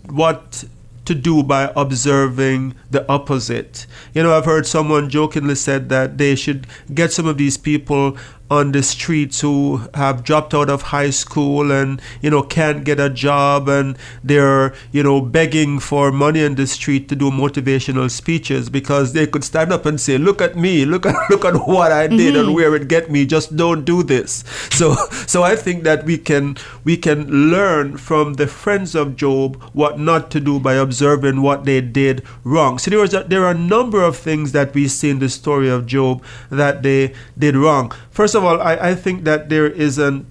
what 0.10 0.66
to 1.06 1.14
do 1.16 1.44
by 1.44 1.72
observing 1.76 2.74
the 2.90 3.08
opposite. 3.10 3.86
You 4.14 4.24
know, 4.24 4.36
I've 4.36 4.46
heard 4.46 4.66
someone 4.66 5.10
jokingly 5.10 5.56
said 5.56 5.90
that 5.90 6.18
they 6.18 6.36
should 6.36 6.66
get 6.94 7.14
some 7.14 7.28
of 7.28 7.38
these 7.38 7.58
people 7.58 8.18
on 8.50 8.72
the 8.74 8.84
streets 8.84 9.42
who 9.42 9.82
have 9.96 10.24
dropped 10.24 10.54
out 10.54 10.70
of 10.70 10.84
high 10.84 11.10
school 11.10 11.72
and 11.72 12.00
you 12.22 12.30
know 12.30 12.44
can't 12.44 12.84
get 12.84 13.00
a 13.00 13.10
job 13.10 13.68
and 13.68 13.98
they're 14.24 14.74
you 14.92 15.02
know 15.02 15.20
begging 15.20 15.80
for 15.80 16.12
money 16.12 16.44
in 16.44 16.54
the 16.56 16.68
street 16.68 17.10
to 17.10 17.16
do 17.16 17.32
motivational 17.32 18.10
speeches 18.10 18.70
because 18.70 19.14
they 19.14 19.26
could 19.26 19.44
stand 19.44 19.72
up 19.74 19.86
and 19.86 20.00
say 20.00 20.18
look 20.18 20.42
at 20.42 20.56
me 20.56 20.86
look 20.86 21.06
at 21.06 21.16
look 21.30 21.44
at 21.44 21.56
what 21.68 21.92
I 21.92 22.08
did 22.08 22.36
mm-hmm. 22.36 22.48
and 22.48 22.56
where 22.56 22.76
it 22.76 22.88
get 22.88 23.10
me 23.10 23.26
just 23.26 23.56
don't 23.56 23.84
do 23.84 24.04
this. 24.04 24.44
So 24.76 24.96
so 25.26 25.42
I 25.42 25.56
think 25.56 25.84
that 25.86 26.04
we 26.04 26.18
can 26.18 26.58
we 26.84 26.98
can 26.98 27.50
learn 27.50 27.96
from 27.96 28.34
the 28.34 28.46
friends 28.46 28.94
of 28.94 29.16
Job 29.16 29.62
what 29.72 29.98
not 29.98 30.30
to 30.32 30.42
do 30.42 30.60
by 30.60 30.74
observing 30.74 31.42
what 31.42 31.64
they 31.64 31.80
did 31.80 32.24
wrong. 32.44 32.78
So 32.78 32.92
there 32.92 33.00
was 33.00 33.14
a, 33.14 33.24
there 33.24 33.46
are 33.46 33.52
a 33.52 33.58
number 33.58 34.04
of 34.04 34.18
things 34.18 34.52
that 34.52 34.74
we 34.74 34.90
see 34.90 35.10
in 35.10 35.20
the 35.20 35.30
story 35.30 35.70
of 35.70 35.86
Job 35.86 36.22
that 36.50 36.84
they 36.84 37.14
did 37.38 37.56
wrong 37.56 37.94
first 38.16 38.34
of 38.34 38.44
all, 38.46 38.62
I, 38.62 38.76
I 38.76 38.96
think 38.96 39.26
that 39.26 39.50
there 39.50 39.68
is 39.68 40.00
an 40.00 40.26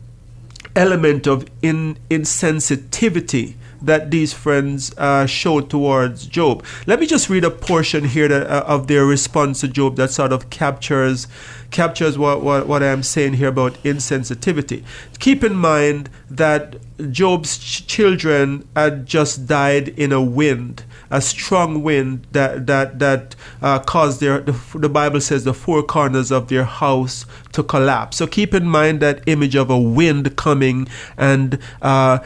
element 0.74 1.26
of 1.26 1.46
in, 1.62 1.98
insensitivity 2.10 3.54
that 3.86 4.10
these 4.10 4.32
friends 4.32 4.92
uh, 4.98 5.26
showed 5.26 5.70
towards 5.70 6.26
Job. 6.26 6.64
Let 6.86 7.00
me 7.00 7.06
just 7.06 7.28
read 7.28 7.44
a 7.44 7.50
portion 7.50 8.04
here 8.04 8.28
that, 8.28 8.46
uh, 8.46 8.64
of 8.66 8.86
their 8.86 9.06
response 9.06 9.60
to 9.60 9.68
Job 9.68 9.96
that 9.96 10.10
sort 10.10 10.32
of 10.32 10.50
captures 10.50 11.26
captures 11.70 12.16
what, 12.16 12.40
what, 12.40 12.68
what 12.68 12.84
I'm 12.84 13.02
saying 13.02 13.32
here 13.34 13.48
about 13.48 13.74
insensitivity. 13.82 14.84
Keep 15.18 15.42
in 15.42 15.56
mind 15.56 16.08
that 16.30 16.76
Job's 17.10 17.58
ch- 17.58 17.84
children 17.88 18.68
had 18.76 19.06
just 19.06 19.46
died 19.46 19.88
in 19.88 20.12
a 20.12 20.22
wind 20.22 20.84
a 21.10 21.20
strong 21.20 21.82
wind 21.82 22.26
that 22.32 22.66
that 22.66 22.98
that 22.98 23.36
uh, 23.62 23.78
caused 23.78 24.20
their 24.20 24.40
the, 24.40 24.52
the, 24.74 24.88
Bible 24.88 25.20
says 25.20 25.44
the 25.44 25.54
four 25.54 25.82
corners 25.82 26.32
of 26.32 26.48
their 26.48 26.64
house 26.64 27.24
to 27.52 27.62
collapse. 27.62 28.16
So 28.16 28.26
keep 28.26 28.52
in 28.52 28.66
mind 28.66 29.00
that 29.00 29.22
image 29.26 29.54
of 29.54 29.70
a 29.70 29.78
wind 29.78 30.36
coming 30.36 30.88
and. 31.16 31.58
Uh, 31.80 32.18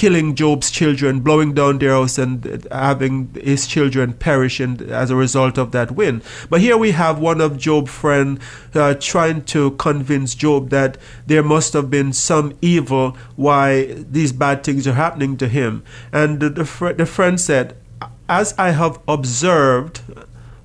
killing 0.00 0.34
Job's 0.34 0.70
children, 0.70 1.20
blowing 1.20 1.52
down 1.52 1.78
their 1.78 1.90
house, 1.90 2.16
and 2.16 2.66
having 2.72 3.28
his 3.34 3.66
children 3.66 4.14
perish 4.14 4.58
and 4.58 4.80
as 4.80 5.10
a 5.10 5.14
result 5.14 5.58
of 5.58 5.72
that 5.72 5.90
wind. 5.90 6.22
But 6.48 6.62
here 6.62 6.78
we 6.78 6.92
have 6.92 7.18
one 7.18 7.38
of 7.42 7.58
Job's 7.58 7.90
friend 7.90 8.40
uh, 8.74 8.94
trying 8.94 9.44
to 9.52 9.72
convince 9.72 10.34
Job 10.34 10.70
that 10.70 10.96
there 11.26 11.42
must 11.42 11.74
have 11.74 11.90
been 11.90 12.14
some 12.14 12.56
evil 12.62 13.14
why 13.36 13.92
these 13.92 14.32
bad 14.32 14.64
things 14.64 14.88
are 14.88 14.94
happening 14.94 15.36
to 15.36 15.48
him. 15.48 15.82
And 16.14 16.40
the, 16.40 16.48
the, 16.48 16.64
fr- 16.64 16.92
the 16.92 17.04
friend 17.04 17.38
said, 17.38 17.76
As 18.26 18.54
I 18.56 18.70
have 18.70 19.00
observed, 19.06 20.00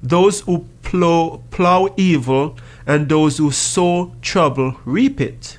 those 0.02 0.42
who 0.48 0.66
plow, 0.82 1.44
plow 1.52 1.94
evil 1.98 2.58
and 2.88 3.10
those 3.10 3.38
who 3.38 3.52
sow 3.52 4.16
trouble 4.22 4.80
reap 4.86 5.20
it 5.20 5.58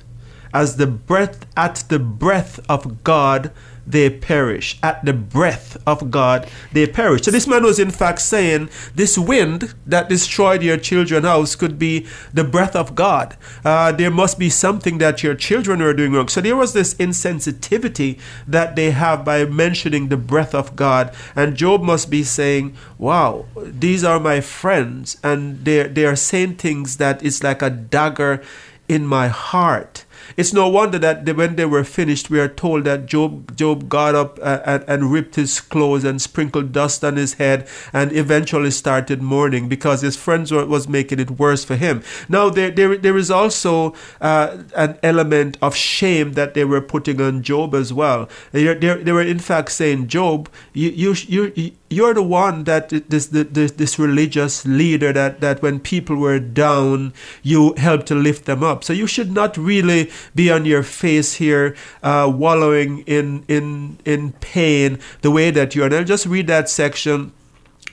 as 0.57 0.77
the 0.77 0.87
breath 0.87 1.45
at 1.55 1.83
the 1.87 1.99
breath 1.99 2.59
of 2.67 3.03
God 3.03 3.51
they 3.87 4.09
perish. 4.09 4.77
At 4.83 5.05
the 5.05 5.13
breath 5.13 5.77
of 5.87 6.11
God, 6.11 6.49
they 6.73 6.85
perish. 6.85 7.23
So 7.23 7.31
this 7.31 7.47
man 7.47 7.63
was 7.63 7.79
in 7.79 7.89
fact 7.89 8.19
saying, 8.19 8.69
this 8.93 9.17
wind 9.17 9.73
that 9.85 10.09
destroyed 10.09 10.61
your 10.61 10.75
children's 10.77 11.25
house 11.25 11.55
could 11.55 11.79
be 11.79 12.05
the 12.33 12.43
breath 12.43 12.75
of 12.75 12.95
God. 12.95 13.37
Uh, 13.63 13.93
there 13.93 14.11
must 14.11 14.37
be 14.37 14.49
something 14.49 14.97
that 14.97 15.23
your 15.23 15.35
children 15.35 15.81
are 15.81 15.93
doing 15.93 16.11
wrong. 16.11 16.27
So 16.27 16.41
there 16.41 16.57
was 16.57 16.73
this 16.73 16.95
insensitivity 16.95 18.19
that 18.45 18.75
they 18.75 18.91
have 18.91 19.23
by 19.23 19.45
mentioning 19.45 20.09
the 20.09 20.17
breath 20.17 20.53
of 20.53 20.75
God. 20.75 21.15
And 21.33 21.55
Job 21.55 21.81
must 21.81 22.09
be 22.09 22.23
saying, 22.23 22.75
wow, 22.97 23.45
these 23.55 24.03
are 24.03 24.19
my 24.19 24.41
friends. 24.41 25.17
And 25.23 25.63
they 25.63 25.87
they 25.87 26.05
are 26.05 26.17
saying 26.17 26.55
things 26.55 26.97
that 26.97 27.23
is 27.23 27.41
like 27.41 27.61
a 27.61 27.69
dagger 27.69 28.43
in 28.89 29.05
my 29.07 29.27
heart. 29.27 30.03
It's 30.35 30.53
no 30.53 30.67
wonder 30.67 30.99
that 30.99 31.25
they, 31.25 31.33
when 31.33 31.55
they 31.55 31.65
were 31.65 31.83
finished, 31.83 32.29
we 32.29 32.39
are 32.39 32.47
told 32.47 32.83
that 32.83 33.05
Job, 33.05 33.55
Job 33.55 33.87
got 33.87 34.15
up 34.15 34.39
uh, 34.41 34.59
and, 34.65 34.83
and 34.87 35.11
ripped 35.11 35.35
his 35.35 35.61
clothes 35.61 36.03
and 36.03 36.21
sprinkled 36.21 36.71
dust 36.71 37.03
on 37.03 37.15
his 37.15 37.35
head 37.35 37.67
and 37.93 38.11
eventually 38.11 38.71
started 38.71 39.21
mourning 39.21 39.69
because 39.69 40.01
his 40.01 40.17
friends 40.17 40.51
were, 40.51 40.65
was 40.65 40.87
making 40.87 41.19
it 41.19 41.31
worse 41.31 41.63
for 41.63 41.75
him. 41.75 42.03
Now, 42.27 42.49
there, 42.49 42.71
there, 42.71 42.97
there 42.97 43.17
is 43.17 43.31
also 43.31 43.93
uh, 44.19 44.57
an 44.75 44.97
element 45.03 45.57
of 45.61 45.75
shame 45.75 46.33
that 46.33 46.53
they 46.53 46.65
were 46.65 46.81
putting 46.81 47.21
on 47.21 47.43
Job 47.43 47.73
as 47.73 47.93
well. 47.93 48.27
They, 48.51 48.73
they, 48.73 49.03
they 49.03 49.11
were 49.11 49.21
in 49.21 49.39
fact 49.39 49.71
saying, 49.71 50.07
Job, 50.07 50.49
you, 50.73 50.89
you, 50.89 51.53
you, 51.55 51.71
you're 51.89 52.13
the 52.13 52.23
one 52.23 52.65
that 52.65 52.89
this, 52.89 53.27
this, 53.27 53.71
this 53.71 53.99
religious 53.99 54.65
leader 54.65 55.13
that, 55.13 55.39
that 55.39 55.61
when 55.61 55.79
people 55.79 56.17
were 56.17 56.39
down, 56.39 57.13
you 57.43 57.73
helped 57.77 58.07
to 58.07 58.15
lift 58.15 58.45
them 58.45 58.63
up. 58.63 58.83
So 58.83 58.93
you 58.93 59.07
should 59.07 59.31
not 59.31 59.55
really 59.57 60.11
be 60.35 60.51
on 60.51 60.65
your 60.65 60.83
face 60.83 61.35
here, 61.35 61.75
uh, 62.03 62.31
wallowing 62.33 62.99
in, 62.99 63.45
in, 63.47 63.99
in 64.03 64.33
pain 64.33 64.99
the 65.21 65.31
way 65.31 65.51
that 65.51 65.75
you 65.75 65.83
are. 65.83 65.93
I'll 65.93 66.03
just 66.03 66.25
read 66.25 66.47
that 66.47 66.69
section 66.69 67.31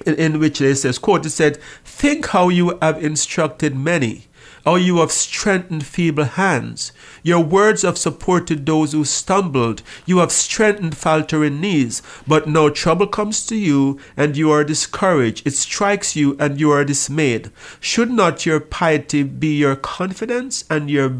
in, 0.04 0.14
in 0.14 0.40
which 0.40 0.60
it 0.60 0.76
says, 0.76 0.98
quote, 0.98 1.24
it 1.24 1.30
said, 1.30 1.58
think 1.84 2.26
how 2.26 2.48
you 2.48 2.76
have 2.82 3.02
instructed 3.02 3.76
many 3.76 4.26
how 4.64 4.76
you 4.76 4.98
have 4.98 5.12
strengthened 5.12 5.84
feeble 5.84 6.24
hands. 6.24 6.92
Your 7.22 7.40
words 7.40 7.82
have 7.82 7.98
supported 7.98 8.64
those 8.64 8.92
who 8.92 9.04
stumbled. 9.04 9.82
You 10.06 10.18
have 10.18 10.32
strengthened 10.32 10.96
faltering 10.96 11.60
knees. 11.60 12.02
But 12.26 12.48
now 12.48 12.68
trouble 12.70 13.06
comes 13.06 13.46
to 13.46 13.56
you, 13.56 14.00
and 14.16 14.36
you 14.36 14.50
are 14.50 14.64
discouraged. 14.64 15.46
It 15.46 15.54
strikes 15.54 16.16
you, 16.16 16.36
and 16.40 16.58
you 16.58 16.70
are 16.70 16.84
dismayed. 16.84 17.50
Should 17.80 18.10
not 18.10 18.46
your 18.46 18.60
piety 18.60 19.22
be 19.22 19.56
your 19.56 19.76
confidence, 19.76 20.64
and 20.70 20.90
your 20.90 21.10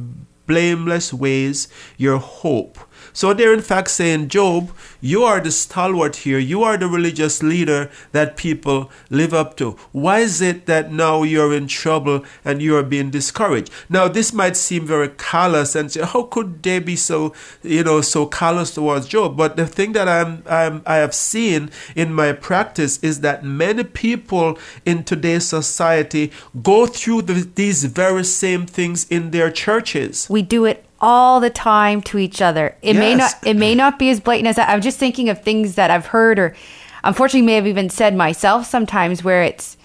blameless 0.46 1.12
ways 1.12 1.68
your 1.96 2.18
hope? 2.18 2.78
So 3.14 3.32
they're 3.32 3.54
in 3.54 3.62
fact 3.62 3.90
saying, 3.90 4.28
Job, 4.28 4.72
you 5.00 5.22
are 5.22 5.40
the 5.40 5.52
stalwart 5.52 6.16
here. 6.16 6.38
You 6.38 6.64
are 6.64 6.76
the 6.76 6.88
religious 6.88 7.42
leader 7.42 7.90
that 8.10 8.36
people 8.36 8.90
live 9.08 9.32
up 9.32 9.56
to. 9.58 9.76
Why 9.92 10.18
is 10.18 10.40
it 10.40 10.66
that 10.66 10.92
now 10.92 11.22
you're 11.22 11.54
in 11.54 11.68
trouble 11.68 12.24
and 12.44 12.60
you're 12.60 12.82
being 12.82 13.10
discouraged? 13.10 13.70
Now, 13.88 14.08
this 14.08 14.32
might 14.32 14.56
seem 14.56 14.84
very 14.84 15.10
callous 15.10 15.76
and 15.76 15.92
say, 15.92 16.02
how 16.02 16.24
could 16.24 16.60
they 16.62 16.80
be 16.80 16.96
so, 16.96 17.32
you 17.62 17.84
know, 17.84 18.00
so 18.00 18.26
callous 18.26 18.74
towards 18.74 19.06
Job? 19.06 19.36
But 19.36 19.56
the 19.56 19.66
thing 19.66 19.92
that 19.92 20.08
I'm, 20.08 20.42
I'm 20.48 20.82
I 20.84 20.96
have 20.96 21.14
seen 21.14 21.70
in 21.94 22.12
my 22.12 22.32
practice 22.32 22.98
is 22.98 23.20
that 23.20 23.44
many 23.44 23.84
people 23.84 24.58
in 24.84 25.04
today's 25.04 25.46
society 25.46 26.32
go 26.64 26.86
through 26.86 27.22
the, 27.22 27.48
these 27.54 27.84
very 27.84 28.24
same 28.24 28.66
things 28.66 29.06
in 29.08 29.30
their 29.30 29.52
churches. 29.52 30.26
We 30.28 30.42
do 30.42 30.64
it 30.64 30.84
all 31.08 31.38
the 31.40 31.50
time 31.50 32.00
to 32.00 32.18
each 32.18 32.40
other. 32.40 32.66
It 32.80 32.94
may 32.96 33.14
not 33.14 33.32
it 33.46 33.56
may 33.56 33.74
not 33.74 33.98
be 33.98 34.08
as 34.10 34.20
blatant 34.20 34.48
as 34.48 34.56
that. 34.56 34.70
I'm 34.70 34.80
just 34.80 34.98
thinking 34.98 35.28
of 35.28 35.42
things 35.42 35.74
that 35.74 35.90
I've 35.90 36.06
heard 36.06 36.38
or 36.38 36.54
unfortunately 37.02 37.46
may 37.46 37.56
have 37.56 37.66
even 37.66 37.90
said 37.90 38.16
myself 38.16 38.66
sometimes 38.66 39.22
where 39.22 39.42
it's 39.42 39.76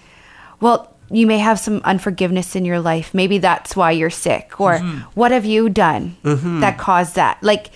well, 0.60 0.78
you 1.10 1.26
may 1.26 1.38
have 1.38 1.58
some 1.58 1.80
unforgiveness 1.84 2.54
in 2.56 2.64
your 2.64 2.80
life. 2.80 3.12
Maybe 3.12 3.38
that's 3.38 3.74
why 3.76 3.90
you're 3.92 4.10
sick 4.10 4.60
or 4.60 4.78
Mm-hmm. 4.78 4.98
what 5.20 5.30
have 5.32 5.44
you 5.44 5.68
done 5.68 6.16
that 6.60 6.78
caused 6.78 7.14
that? 7.16 7.42
Like 7.42 7.70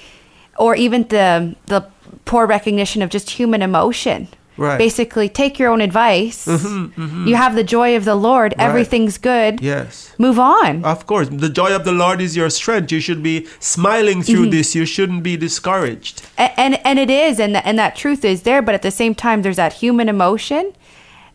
or 0.56 0.74
even 0.76 1.02
the 1.08 1.54
the 1.66 1.82
poor 2.24 2.46
recognition 2.46 3.02
of 3.02 3.10
just 3.10 3.28
human 3.30 3.60
emotion. 3.62 4.28
Right. 4.56 4.70
Mm-hmm, 4.70 4.78
Basically, 4.78 5.28
take 5.28 5.58
your 5.58 5.70
own 5.70 5.80
advice. 5.80 6.46
You 6.46 7.34
have 7.34 7.54
the 7.56 7.64
joy 7.64 7.96
of 7.96 8.04
the 8.04 8.14
Lord. 8.14 8.54
Everything's 8.58 9.18
good. 9.18 9.60
Yes. 9.60 10.14
Move 10.18 10.38
on. 10.38 10.84
Of 10.84 11.06
course, 11.06 11.28
the 11.28 11.48
joy 11.48 11.74
of 11.74 11.84
the 11.84 11.92
Lord 11.92 12.20
is 12.20 12.36
your 12.36 12.50
strength. 12.50 12.92
You 12.92 13.00
should 13.00 13.22
be 13.22 13.46
smiling 13.58 14.22
through 14.22 14.50
this. 14.50 14.74
You 14.74 14.86
shouldn't 14.86 15.22
be 15.24 15.36
discouraged. 15.36 16.22
A- 16.38 16.54
and 16.60 16.78
and 16.86 16.98
it 16.98 17.10
is 17.10 17.40
and 17.40 17.56
and 17.56 17.78
that 17.78 17.96
truth 17.96 18.24
is 18.24 18.42
there 18.42 18.62
but 18.62 18.74
at 18.74 18.82
the 18.82 18.90
same 18.92 19.14
time 19.14 19.42
there's 19.42 19.56
that 19.56 19.72
human 19.74 20.08
emotion 20.08 20.72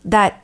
that 0.05 0.41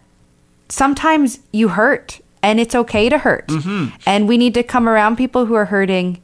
sometimes 0.69 1.39
you 1.51 1.69
hurt 1.69 2.19
and 2.43 2.59
it's 2.59 2.75
okay 2.75 3.09
to 3.09 3.17
hurt 3.19 3.47
Mm-hmm. 3.47 3.95
and 4.05 4.27
we 4.27 4.37
need 4.37 4.53
to 4.53 4.63
come 4.63 4.89
around 4.89 5.15
people 5.15 5.45
who 5.45 5.53
are 5.55 5.65
hurting 5.65 6.21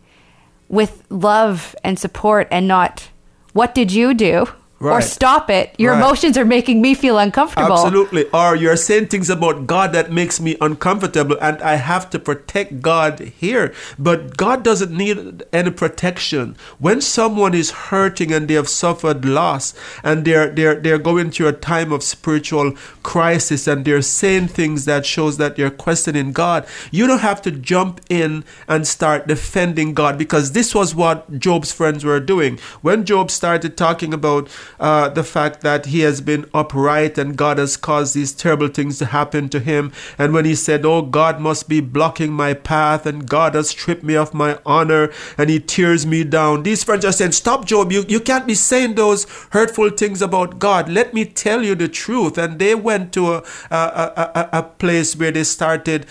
with 0.68 1.04
love 1.10 1.76
and 1.84 1.98
support 2.00 2.48
and 2.52 2.68
not 2.68 3.10
what 3.54 3.74
did 3.76 3.92
you 3.92 4.14
do 4.14 4.48
or 4.82 5.02
stop 5.02 5.50
it 5.50 5.74
your 5.78 5.92
Right. 5.94 6.00
emotions 6.02 6.38
are 6.38 6.46
making 6.46 6.82
me 6.82 6.94
feel 6.94 7.18
uncomfortable 7.18 7.74
Absolutely. 7.74 8.26
Or 8.34 8.56
you're 8.56 8.76
saying 8.76 9.08
things 9.08 9.30
about 9.30 9.68
God 9.68 9.94
that 9.94 10.12
makes 10.12 10.40
me 10.40 10.56
uncomfortable 10.62 11.38
and 11.42 11.62
I 11.62 11.76
have 11.76 12.10
to 12.12 12.20
protect 12.20 12.82
God 12.82 13.20
here. 13.40 13.74
But 14.00 14.38
God 14.38 14.64
doesn't 14.64 14.92
need 14.92 15.44
any 15.54 15.72
protection. 15.72 16.56
When 16.80 17.02
someone 17.02 17.54
is 17.54 17.72
hurting 17.92 18.32
and 18.32 18.48
they 18.48 18.56
have 18.56 18.70
suffered 18.70 19.26
loss 19.26 19.74
and 20.04 20.26
they're 20.26 20.50
they're 20.50 20.76
they're 20.76 20.98
going 20.98 21.32
through 21.32 21.48
a 21.50 21.54
time 21.54 21.92
of 21.92 22.04
spiritual 22.04 22.74
crisis 23.04 23.68
and 23.68 23.86
they're 23.86 24.02
saying 24.02 24.48
things 24.48 24.86
that 24.86 25.06
shows 25.06 25.38
that 25.38 25.56
they're 25.56 25.70
questioning 25.70 26.32
God, 26.32 26.66
you 26.92 27.08
don't 27.08 27.20
have 27.20 27.42
to 27.44 27.52
jump 27.52 28.02
in 28.10 28.44
and 28.68 28.88
start 28.88 29.28
defending 29.28 29.94
God 29.94 30.18
because 30.18 30.52
this 30.54 30.74
was 30.74 30.96
what 30.96 31.40
Job's 31.40 31.72
friends 31.72 32.04
were 32.06 32.20
doing. 32.20 32.58
When 32.82 33.06
Job 33.06 33.30
started 33.32 33.78
talking 33.78 34.14
about 34.14 34.50
uh, 34.80 35.10
the 35.10 35.24
fact 35.24 35.62
that 35.62 35.88
he 35.88 36.02
has 36.02 36.22
been 36.22 36.50
upright 36.54 37.18
and 37.18 37.38
God 37.38 37.58
has 37.58 37.78
caused 37.78 38.16
these 38.16 38.34
terrible 38.34 38.68
things 38.68 38.98
to 39.00 39.06
happen 39.08 39.50
to 39.50 39.60
him. 39.60 39.92
And 40.18 40.34
when 40.34 40.46
he 40.46 40.56
said, 40.56 40.86
Oh, 40.86 41.02
God 41.02 41.40
must 41.40 41.70
be 41.70 41.80
blocking 41.82 42.32
my 42.32 42.54
path 42.54 43.06
and 43.06 43.28
God 43.28 43.56
has 43.56 43.70
stripped 43.70 44.04
me 44.04 44.16
of 44.16 44.34
my 44.34 44.60
honor 44.66 45.12
and 45.38 45.50
he 45.50 45.60
tears 45.60 46.06
me 46.06 46.24
down. 46.24 46.64
These 46.64 46.84
friends 46.84 47.06
are 47.06 47.12
saying, 47.12 47.34
Stop, 47.34 47.66
Job, 47.66 47.92
you, 47.92 48.06
you 48.08 48.20
can't 48.20 48.48
be 48.48 48.56
saying 48.56 48.96
those 48.96 49.26
hurtful 49.52 49.90
things 49.90 50.22
about 50.22 50.60
God. 50.60 50.90
Let 50.90 51.14
me 51.14 51.26
tell 51.26 51.64
you 51.64 51.76
the 51.76 51.88
truth. 51.88 52.38
And 52.38 52.60
they 52.60 52.76
went 52.76 53.14
to 53.14 53.34
a, 53.34 53.44
a, 53.70 53.74
a, 53.76 54.50
a- 54.54 54.62
place 54.82 55.16
where 55.16 55.32
they 55.32 55.44
started 55.44 56.06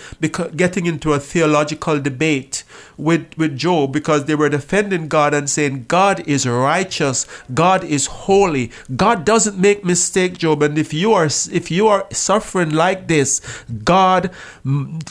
getting 0.55 0.85
into 0.85 1.13
a 1.13 1.19
theological 1.19 1.99
debate 1.99 2.63
with, 2.97 3.35
with 3.37 3.57
Job 3.57 3.91
because 3.91 4.25
they 4.25 4.35
were 4.35 4.49
defending 4.49 5.07
God 5.07 5.33
and 5.33 5.49
saying, 5.49 5.85
God 5.87 6.21
is 6.27 6.47
righteous, 6.47 7.25
God 7.53 7.83
is 7.83 8.05
holy, 8.05 8.50
God 8.95 9.25
doesn't 9.25 9.57
make 9.57 9.85
mistake, 9.85 10.37
Job. 10.37 10.63
And 10.63 10.77
if 10.77 10.93
you 10.93 11.13
are 11.13 11.25
if 11.25 11.71
you 11.71 11.87
are 11.87 12.07
suffering 12.11 12.71
like 12.71 13.07
this, 13.07 13.41
God 13.83 14.31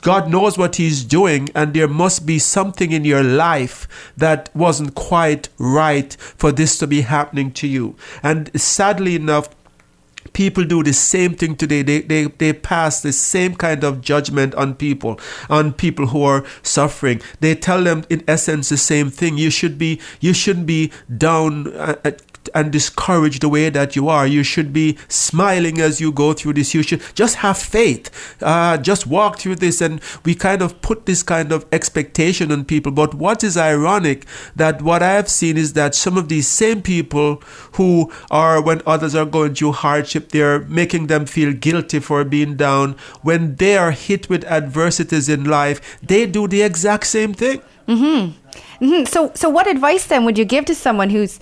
God 0.03 0.31
knows 0.31 0.59
what 0.59 0.77
He's 0.77 1.05
doing, 1.05 1.49
and 1.55 1.75
there 1.75 1.89
must 1.89 2.27
be 2.27 2.39
something 2.39 2.93
in 2.93 3.05
your 3.05 3.23
life 3.23 3.89
that 4.17 4.51
wasn't 4.55 4.95
quite 4.95 5.49
right 5.59 6.15
for 6.21 6.53
this 6.53 6.79
to 6.79 6.87
be 6.87 7.03
happening 7.03 7.53
to 7.53 7.67
you. 7.67 7.97
And 8.23 8.51
sadly 8.61 9.17
enough, 9.17 9.49
people 10.33 10.65
do 10.65 10.83
the 10.83 10.93
same 10.93 11.35
thing 11.35 11.57
today 11.57 11.83
they, 11.83 12.01
they 12.01 12.25
they 12.25 12.53
pass 12.53 13.01
the 13.03 13.13
same 13.13 13.55
kind 13.55 13.83
of 13.83 14.01
judgment 14.01 14.55
on 14.55 14.75
people 14.75 15.19
on 15.49 15.73
people 15.73 16.09
who 16.09 16.23
are 16.23 16.45
suffering 16.63 17.21
they 17.41 17.55
tell 17.55 17.83
them 17.83 18.05
in 18.11 18.23
essence 18.29 18.69
the 18.69 18.77
same 18.77 19.11
thing 19.11 19.39
you 19.39 19.51
should 19.51 19.79
be 19.79 20.01
you 20.21 20.33
shouldn't 20.33 20.67
be 20.67 20.93
down 21.17 21.73
uh, 21.75 21.95
and 22.55 22.71
discouraged 22.73 23.43
the 23.43 23.49
way 23.49 23.71
that 23.71 23.97
you 23.97 24.09
are. 24.09 24.27
You 24.27 24.43
should 24.43 24.73
be 24.73 24.99
smiling 25.09 25.81
as 25.81 26.01
you 26.01 26.13
go 26.13 26.33
through 26.33 26.55
this. 26.55 26.75
You 26.75 26.83
should 26.83 27.03
just 27.15 27.37
have 27.37 27.59
faith. 27.59 28.11
Uh, 28.43 28.77
just 28.79 29.07
walk 29.07 29.39
through 29.39 29.57
this. 29.57 29.81
And 29.81 30.01
we 30.25 30.35
kind 30.35 30.63
of 30.63 30.81
put 30.83 31.07
this 31.07 31.23
kind 31.23 31.53
of 31.53 31.67
expectation 31.73 32.51
on 32.53 32.65
people. 32.65 32.93
But 32.93 33.15
what 33.15 33.45
is 33.45 33.57
ironic 33.57 34.27
that 34.57 34.83
what 34.83 35.03
i 35.03 35.11
have 35.13 35.29
seen 35.29 35.57
is 35.57 35.73
that 35.75 35.95
some 35.95 36.17
of 36.17 36.29
these 36.29 36.49
same 36.49 36.83
people 36.83 37.37
who 37.75 38.11
are 38.31 38.61
when 38.63 38.83
others 38.87 39.15
are 39.15 39.27
going 39.27 39.55
through 39.55 39.73
hardship 39.73 40.31
they're 40.31 40.61
making 40.61 41.07
them 41.07 41.27
feel 41.27 41.53
guilty 41.53 42.01
for 42.01 42.25
being 42.25 42.57
down. 42.57 42.97
When 43.23 43.57
they 43.57 43.77
are 43.77 43.91
hit 43.91 44.29
with 44.29 44.45
adversities 44.45 45.29
in 45.29 45.45
life 45.45 45.99
they 46.03 46.27
do 46.27 46.49
the 46.49 46.63
exact 46.63 47.07
same 47.07 47.35
thing. 47.35 47.63
Mhm. 47.89 48.35
so 49.09 49.31
so 49.35 49.49
what 49.49 49.67
advice 49.67 50.07
then 50.07 50.25
would 50.25 50.39
you 50.39 50.45
give 50.45 50.65
to 50.67 50.75
someone 50.75 51.11
who's 51.11 51.39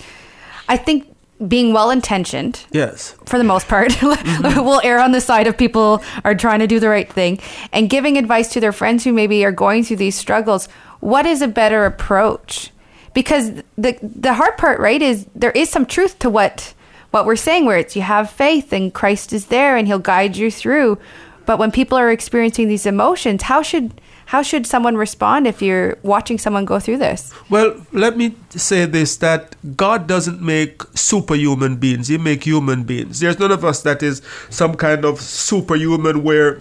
i 0.69 0.77
think 0.77 1.15
being 1.47 1.73
well 1.73 1.91
intentioned 1.91 2.67
yes 2.73 3.15
for 3.27 3.39
the 3.39 3.45
most 3.45 3.69
part. 3.69 3.93
Mm-hmm. 3.99 4.65
we'll 4.65 4.81
err 4.85 4.99
on 5.01 5.13
the 5.13 5.21
side 5.21 5.47
of 5.47 5.57
people 5.57 6.03
are 6.25 6.35
trying 6.35 6.59
to 6.61 6.67
do 6.67 6.81
the 6.81 6.89
right 6.89 7.11
thing 7.11 7.41
and 7.73 7.89
giving 7.89 8.17
advice 8.17 8.49
to 8.53 8.61
their 8.61 8.73
friends 8.73 9.05
who 9.05 9.13
maybe 9.13 9.45
are 9.45 9.53
going 9.53 9.85
through 9.85 9.97
these 9.97 10.17
struggles. 10.17 10.67
What 11.01 11.27
is 11.27 11.43
a 11.43 11.49
better 11.49 11.85
approach? 11.85 12.71
Because 13.15 13.63
the 13.77 13.97
the 14.03 14.35
hard 14.35 14.57
part, 14.57 14.81
right, 14.81 15.01
is 15.01 15.27
there 15.35 15.53
is 15.53 15.71
some 15.71 15.87
truth 15.87 16.19
to 16.21 16.31
what 16.31 16.75
what 17.11 17.25
we're 17.27 17.37
saying 17.37 17.65
where 17.65 17.79
it's 17.79 17.97
you 17.97 18.03
have 18.03 18.31
faith 18.31 18.73
and 18.73 18.93
Christ 18.93 19.33
is 19.33 19.47
there 19.47 19.77
and 19.77 19.87
he'll 19.87 19.99
guide 19.99 20.37
you 20.37 20.51
through. 20.51 20.99
But 21.47 21.59
when 21.59 21.71
people 21.71 21.97
are 21.97 22.11
experiencing 22.11 22.69
these 22.69 22.87
emotions, 22.87 23.43
how 23.43 23.63
should 23.63 24.01
how 24.29 24.43
should 24.43 24.67
someone 24.67 24.95
respond 24.95 25.47
if 25.47 25.63
you're 25.63 25.97
watching 26.03 26.37
someone 26.37 26.67
go 26.67 26.79
through 26.79 26.99
this? 26.99 27.33
Well, 27.49 27.81
let 27.93 28.19
me 28.19 28.37
say 28.51 28.85
this 28.85 29.17
that 29.17 29.57
God 29.75 30.07
doesn't 30.07 30.43
make 30.43 30.83
superhuman 30.95 31.77
beings, 31.77 32.09
He 32.09 32.19
makes 32.19 32.45
human 32.45 32.85
beings. 32.85 33.21
There's 33.21 33.39
none 33.39 33.51
of 33.51 33.65
us 33.65 33.81
that 33.83 34.03
is 34.03 34.21
some 34.51 34.75
kind 34.75 35.07
of 35.07 35.19
superhuman 35.19 36.23
where 36.23 36.59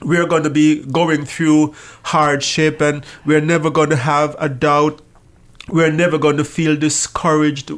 we're 0.00 0.26
going 0.26 0.44
to 0.44 0.50
be 0.50 0.84
going 0.86 1.26
through 1.26 1.74
hardship 2.04 2.80
and 2.80 3.04
we're 3.26 3.42
never 3.42 3.68
going 3.68 3.90
to 3.90 3.96
have 3.96 4.34
a 4.38 4.48
doubt. 4.48 5.02
We're 5.68 5.92
never 5.92 6.16
going 6.16 6.38
to 6.38 6.44
feel 6.44 6.76
discouraged 6.76 7.72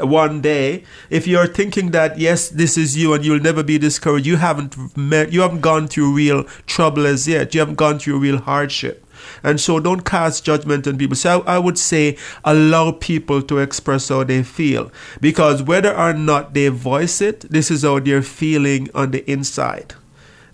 one 0.00 0.40
day 0.40 0.84
if 1.10 1.26
you're 1.26 1.46
thinking 1.46 1.90
that 1.90 2.18
yes 2.18 2.48
this 2.48 2.76
is 2.76 2.96
you 2.96 3.12
and 3.14 3.24
you'll 3.24 3.40
never 3.40 3.62
be 3.62 3.78
discouraged 3.78 4.26
you 4.26 4.36
haven't 4.36 4.96
met 4.96 5.32
you 5.32 5.40
haven't 5.42 5.60
gone 5.60 5.88
through 5.88 6.14
real 6.14 6.44
trouble 6.66 7.06
as 7.06 7.26
yet. 7.28 7.54
You 7.54 7.60
haven't 7.60 7.76
gone 7.76 7.98
through 7.98 8.18
real 8.18 8.38
hardship. 8.38 9.04
And 9.42 9.60
so 9.60 9.80
don't 9.80 10.04
cast 10.04 10.44
judgment 10.44 10.86
on 10.86 10.96
people. 10.96 11.16
So 11.16 11.42
I, 11.46 11.58
would 11.58 11.78
say 11.78 12.16
allow 12.44 12.92
people 12.92 13.42
to 13.42 13.58
express 13.58 14.08
how 14.08 14.24
they 14.24 14.42
feel. 14.42 14.90
Because 15.20 15.62
whether 15.62 15.94
or 15.94 16.14
not 16.14 16.54
they 16.54 16.68
voice 16.68 17.20
it 17.20 17.40
this 17.50 17.70
is 17.70 17.82
how 17.82 18.00
they're 18.00 18.22
feeling 18.22 18.88
on 18.94 19.10
the 19.10 19.30
inside 19.30 19.94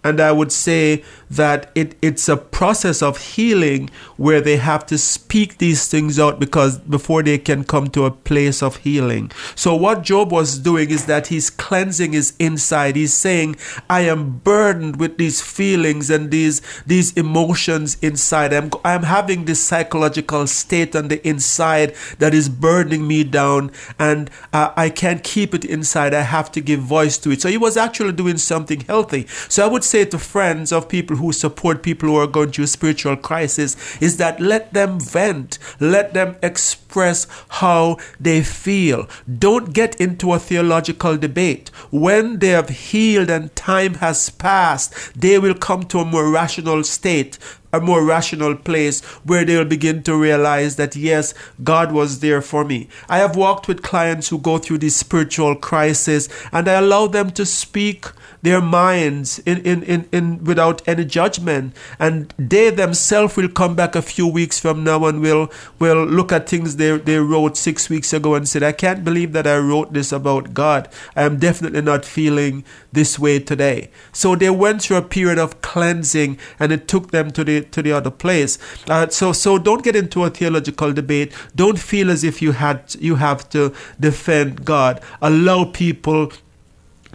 and 0.07 0.21
I 0.21 0.31
would 0.31 0.53
say 0.53 1.03
that 1.29 1.71
it, 1.75 1.97
it's 2.01 2.29
a 2.29 2.37
process 2.37 3.03
of 3.03 3.19
healing 3.19 3.91
where 4.17 4.41
they 4.41 4.57
have 4.57 4.87
to 4.87 4.99
speak 4.99 5.59
these 5.59 5.89
things 5.89 6.19
out 6.19 6.39
because 6.39 6.79
before 6.79 7.25
they 7.25 7.39
can 7.39 7.65
come 7.65 7.89
to 7.89 8.05
a 8.05 8.11
place 8.11 8.63
of 8.63 8.77
healing. 8.77 9.33
So 9.57 9.75
what 9.75 10.03
Job 10.03 10.31
was 10.31 10.59
doing 10.59 10.91
is 10.91 11.07
that 11.07 11.27
he's 11.27 11.51
cleansing 11.51 12.13
his 12.13 12.35
inside. 12.39 12.95
He's 12.95 13.13
saying, 13.13 13.57
I 13.91 14.03
am 14.03 14.39
burdened 14.39 14.97
with 15.01 15.19
these 15.19 15.41
feelings 15.41 16.09
and 16.11 16.31
these 16.31 16.63
these 16.87 17.13
emotions 17.15 17.97
inside. 18.01 18.53
I'm 18.53 18.71
I'm 18.85 19.03
having 19.03 19.45
this 19.45 19.61
psychological 19.61 20.47
state 20.47 20.95
on 20.95 21.09
the 21.09 21.27
inside 21.27 21.95
that 22.19 22.33
is 22.33 22.49
burdening 22.49 23.09
me 23.09 23.25
down 23.25 23.73
and 23.99 24.31
uh, 24.53 24.73
I 24.77 24.91
can't 24.91 25.25
keep 25.25 25.55
it 25.55 25.65
inside. 25.65 26.15
I 26.15 26.23
have 26.23 26.53
to 26.53 26.61
give 26.61 26.81
voice 26.81 27.19
to 27.19 27.33
it. 27.33 27.43
So 27.43 27.49
he 27.49 27.59
was 27.59 27.77
actually 27.77 28.13
doing 28.13 28.39
something 28.39 28.81
healthy. 28.81 29.27
So 29.49 29.65
I 29.65 29.69
would 29.69 29.83
say 29.83 29.96
say 29.97 30.05
to 30.05 30.19
friends 30.19 30.73
of 30.73 30.91
people 30.91 31.17
who 31.17 31.33
support 31.33 31.83
people 31.83 32.11
who 32.11 32.17
are 32.17 32.27
going 32.27 32.51
through 32.51 32.67
spiritual 32.67 33.17
crisis 33.17 33.97
is 33.97 34.19
that 34.19 34.39
let 34.39 34.75
them 34.75 35.01
vent, 35.01 35.59
let 35.81 36.13
them 36.13 36.37
express 36.43 37.27
how 37.49 37.97
they 38.21 38.43
feel. 38.43 39.09
Don't 39.39 39.73
get 39.73 39.99
into 39.99 40.35
a 40.35 40.39
theological 40.39 41.17
debate. 41.17 41.71
When 41.91 42.41
they 42.41 42.49
have 42.49 42.69
healed 42.69 43.31
and 43.31 43.57
time 43.57 43.95
has 43.95 44.29
passed, 44.29 44.93
they 45.19 45.39
will 45.39 45.55
come 45.55 45.85
to 45.85 46.01
a 46.01 46.05
more 46.05 46.31
rational 46.31 46.85
state 46.85 47.39
a 47.77 47.81
more 47.81 48.05
rational 48.05 48.55
place 48.55 49.03
where 49.25 49.45
they'll 49.45 49.65
begin 49.65 50.03
to 50.05 50.17
realize 50.17 50.77
that 50.77 50.97
yes, 50.97 51.35
God 51.63 51.93
was 51.93 52.21
there 52.21 52.43
for 52.43 52.65
me. 52.65 52.89
I 53.09 53.19
have 53.19 53.37
walked 53.37 53.69
with 53.69 53.83
clients 53.83 54.29
who 54.29 54.39
go 54.39 54.59
through 54.59 54.79
this 54.79 54.97
spiritual 54.97 55.57
crisis 55.57 56.29
and 56.53 56.69
I 56.69 56.75
allow 56.75 57.07
them 57.07 57.31
to 57.33 57.47
speak 57.47 58.07
their 58.43 58.61
minds 58.61 59.39
in, 59.41 59.59
in, 59.63 59.83
in, 59.83 60.09
in 60.13 60.45
without 60.45 60.87
any 60.87 61.05
judgment. 61.05 61.75
And 61.99 62.33
they 62.39 62.71
themselves 62.71 63.37
will 63.37 63.49
come 63.49 63.75
back 63.75 63.97
a 63.97 64.03
few 64.03 64.27
weeks 64.27 64.61
from 64.61 64.85
now 64.85 65.05
and 65.07 65.21
will 65.21 65.51
will 65.79 66.05
look 66.05 66.33
at 66.33 66.49
things 66.49 66.77
they, 66.77 66.97
they 66.99 67.19
wrote 67.19 67.57
six 67.57 67.89
weeks 67.89 68.13
ago 68.13 68.35
and 68.35 68.49
said 68.49 68.63
i 68.63 68.73
can't 68.73 69.05
believe 69.05 69.33
that 69.33 69.47
i 69.47 69.57
wrote 69.57 69.93
this 69.93 70.13
about 70.13 70.55
god. 70.55 70.89
I 71.15 71.23
am 71.23 71.39
definitely 71.39 71.83
not 71.83 72.05
feeling 72.05 72.65
this 72.93 73.19
way 73.19 73.39
today. 73.39 73.91
So 74.13 74.35
they 74.35 74.51
went 74.51 74.83
through 74.83 74.97
a 74.97 75.03
period 75.03 75.39
of 75.39 75.61
cleansing 75.61 76.39
and 76.59 76.73
it 76.73 76.89
took 76.89 77.11
them 77.11 77.31
to 77.33 77.45
the 77.45 77.63
to 77.73 77.83
the 77.83 77.93
other 77.93 78.11
place 78.11 78.59
uh, 78.89 79.09
so 79.09 79.33
so 79.33 79.59
don't 79.59 79.83
get 79.83 79.97
into 79.97 80.25
a 80.25 80.31
theological 80.31 80.93
debate 80.93 81.33
don't 81.55 81.79
feel 81.79 82.11
as 82.11 82.25
if 82.25 82.41
you 82.41 82.53
had 82.53 82.95
you 82.99 83.17
have 83.17 83.49
to 83.49 83.73
defend 84.01 84.65
god 84.65 85.01
allow 85.21 85.65
people 85.65 86.31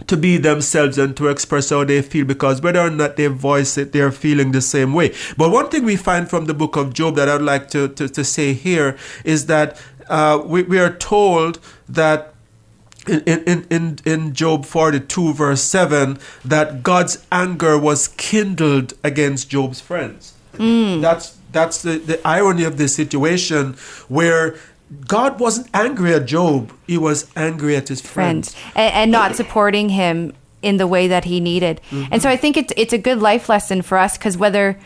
to 0.06 0.16
be 0.16 0.36
themselves 0.36 0.98
and 0.98 1.16
to 1.16 1.28
express 1.28 1.70
how 1.70 1.84
they 1.84 2.02
feel 2.02 2.24
because 2.24 2.60
whether 2.62 2.80
or 2.80 2.90
not 2.90 3.16
they 3.16 3.26
voice 3.26 3.76
it, 3.78 3.92
they're 3.92 4.12
feeling 4.12 4.52
the 4.52 4.60
same 4.60 4.92
way. 4.92 5.14
But 5.36 5.50
one 5.50 5.68
thing 5.68 5.84
we 5.84 5.96
find 5.96 6.28
from 6.28 6.46
the 6.46 6.54
book 6.54 6.76
of 6.76 6.92
Job 6.92 7.16
that 7.16 7.28
I'd 7.28 7.42
like 7.42 7.68
to, 7.70 7.88
to, 7.88 8.08
to 8.08 8.24
say 8.24 8.52
here 8.52 8.96
is 9.24 9.46
that 9.46 9.80
uh, 10.08 10.42
we, 10.44 10.62
we 10.62 10.78
are 10.78 10.94
told 10.94 11.60
that 11.88 12.34
in, 13.06 13.20
in, 13.20 13.66
in, 13.70 13.98
in 14.04 14.32
Job 14.32 14.64
42, 14.64 15.34
verse 15.34 15.62
7, 15.62 16.18
that 16.44 16.82
God's 16.82 17.24
anger 17.32 17.78
was 17.78 18.08
kindled 18.08 18.94
against 19.02 19.50
Job's 19.50 19.80
friends. 19.80 20.34
Mm. 20.54 21.00
That's, 21.00 21.36
that's 21.52 21.82
the, 21.82 21.98
the 21.98 22.26
irony 22.26 22.64
of 22.64 22.78
this 22.78 22.94
situation 22.94 23.74
where 24.08 24.56
God 25.06 25.40
wasn't 25.40 25.68
angry 25.72 26.14
at 26.14 26.26
Job, 26.26 26.72
he 26.86 26.98
was 26.98 27.30
angry 27.34 27.76
at 27.76 27.88
his 27.88 28.00
friends. 28.00 28.54
friends. 28.54 28.72
And, 28.76 28.94
and, 28.94 29.10
not 29.10 29.36
supporting 29.36 29.88
him 29.88 30.34
in 30.60 30.76
the 30.76 30.86
way 30.86 31.08
that 31.08 31.24
he 31.24 31.40
needed. 31.40 31.80
Mm-hmm. 31.90 32.12
And 32.12 32.22
so 32.22 32.28
I 32.28 32.36
think 32.36 32.56
it's, 32.56 32.72
it's 32.76 32.92
a 32.92 32.98
good 32.98 33.18
life 33.18 33.48
lesson 33.48 33.82
for 33.82 33.98
us 33.98 34.16
because 34.16 34.36
whether 34.36 34.78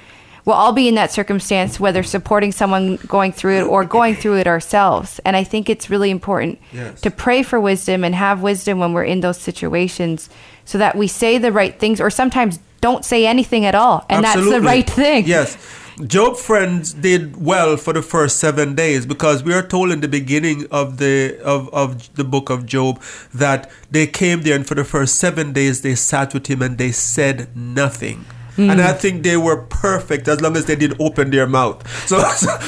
we'll 0.46 0.56
all 0.56 0.72
be 0.72 0.88
in 0.88 0.94
that 0.94 1.12
circumstance, 1.12 1.78
whether 1.78 2.02
supporting 2.02 2.52
someone 2.52 2.96
going 3.08 3.32
through 3.32 3.58
it 3.58 3.64
or 3.64 3.84
going 3.84 4.14
through 4.14 4.38
it 4.38 4.46
ourselves. 4.46 5.20
And 5.26 5.36
I 5.36 5.44
think 5.44 5.68
it's 5.68 5.90
really 5.90 6.10
important 6.10 6.58
yes. 6.72 7.02
to 7.02 7.10
pray 7.10 7.42
for 7.42 7.60
wisdom 7.60 8.04
and 8.04 8.14
have 8.14 8.40
wisdom 8.40 8.78
when 8.78 8.94
we're 8.94 9.04
in 9.04 9.20
those 9.20 9.38
situations 9.38 10.30
so 10.64 10.78
that 10.78 10.96
we 10.96 11.08
say 11.08 11.36
the 11.36 11.52
right 11.52 11.78
things 11.78 12.00
or 12.00 12.08
sometimes 12.08 12.60
don't 12.80 13.04
say 13.04 13.26
anything 13.26 13.66
at 13.66 13.74
all. 13.74 14.06
And 14.08 14.24
Absolutely. 14.24 14.50
that's 14.52 14.62
the 14.62 14.66
right 14.66 14.90
thing. 14.90 15.26
Yes. 15.26 15.58
Job 16.06 16.36
friends 16.36 16.92
did 16.92 17.42
well 17.42 17.78
for 17.78 17.94
the 17.94 18.02
first 18.02 18.38
seven 18.38 18.74
days 18.74 19.06
because 19.06 19.42
we 19.42 19.54
are 19.54 19.66
told 19.66 19.90
in 19.90 20.00
the 20.00 20.08
beginning 20.08 20.66
of 20.70 20.98
the 20.98 21.40
of, 21.42 21.72
of 21.72 22.14
the 22.16 22.24
book 22.24 22.50
of 22.50 22.66
Job 22.66 23.00
that 23.32 23.70
they 23.90 24.06
came 24.06 24.42
there 24.42 24.54
and 24.54 24.66
for 24.66 24.74
the 24.74 24.84
first 24.84 25.16
seven 25.16 25.54
days 25.54 25.80
they 25.80 25.94
sat 25.94 26.34
with 26.34 26.48
him 26.48 26.60
and 26.60 26.76
they 26.76 26.92
said 26.92 27.56
nothing. 27.56 28.26
Mm. 28.56 28.72
And 28.72 28.80
I 28.80 28.92
think 28.92 29.22
they 29.22 29.36
were 29.36 29.62
perfect 29.62 30.28
as 30.28 30.40
long 30.40 30.56
as 30.56 30.64
they 30.64 30.76
did 30.76 30.98
open 31.00 31.30
their 31.30 31.46
mouth. 31.46 31.84
So, 32.06 32.22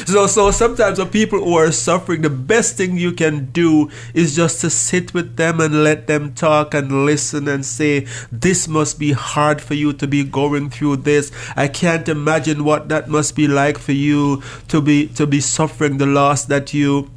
so, 0.04 0.26
so 0.26 0.50
sometimes 0.50 0.98
for 0.98 1.06
people 1.06 1.38
who 1.38 1.54
are 1.54 1.70
suffering, 1.70 2.22
the 2.22 2.30
best 2.30 2.76
thing 2.76 2.96
you 2.96 3.12
can 3.12 3.46
do 3.52 3.88
is 4.12 4.34
just 4.34 4.60
to 4.62 4.70
sit 4.70 5.14
with 5.14 5.36
them 5.36 5.60
and 5.60 5.84
let 5.84 6.08
them 6.08 6.34
talk 6.34 6.74
and 6.74 7.06
listen 7.06 7.46
and 7.46 7.64
say, 7.64 8.06
This 8.32 8.66
must 8.66 8.98
be 8.98 9.12
hard 9.12 9.60
for 9.60 9.74
you 9.74 9.92
to 9.92 10.08
be 10.08 10.24
going 10.24 10.70
through 10.70 10.96
this. 10.98 11.30
I 11.56 11.68
can't 11.68 12.08
imagine 12.08 12.64
what 12.64 12.88
that 12.88 13.08
must 13.08 13.36
be 13.36 13.46
like 13.46 13.78
for 13.78 13.92
you 13.92 14.42
to 14.68 14.80
be 14.80 15.06
to 15.08 15.26
be 15.26 15.40
suffering 15.40 15.98
the 15.98 16.06
loss 16.06 16.44
that 16.46 16.74
you 16.74 17.10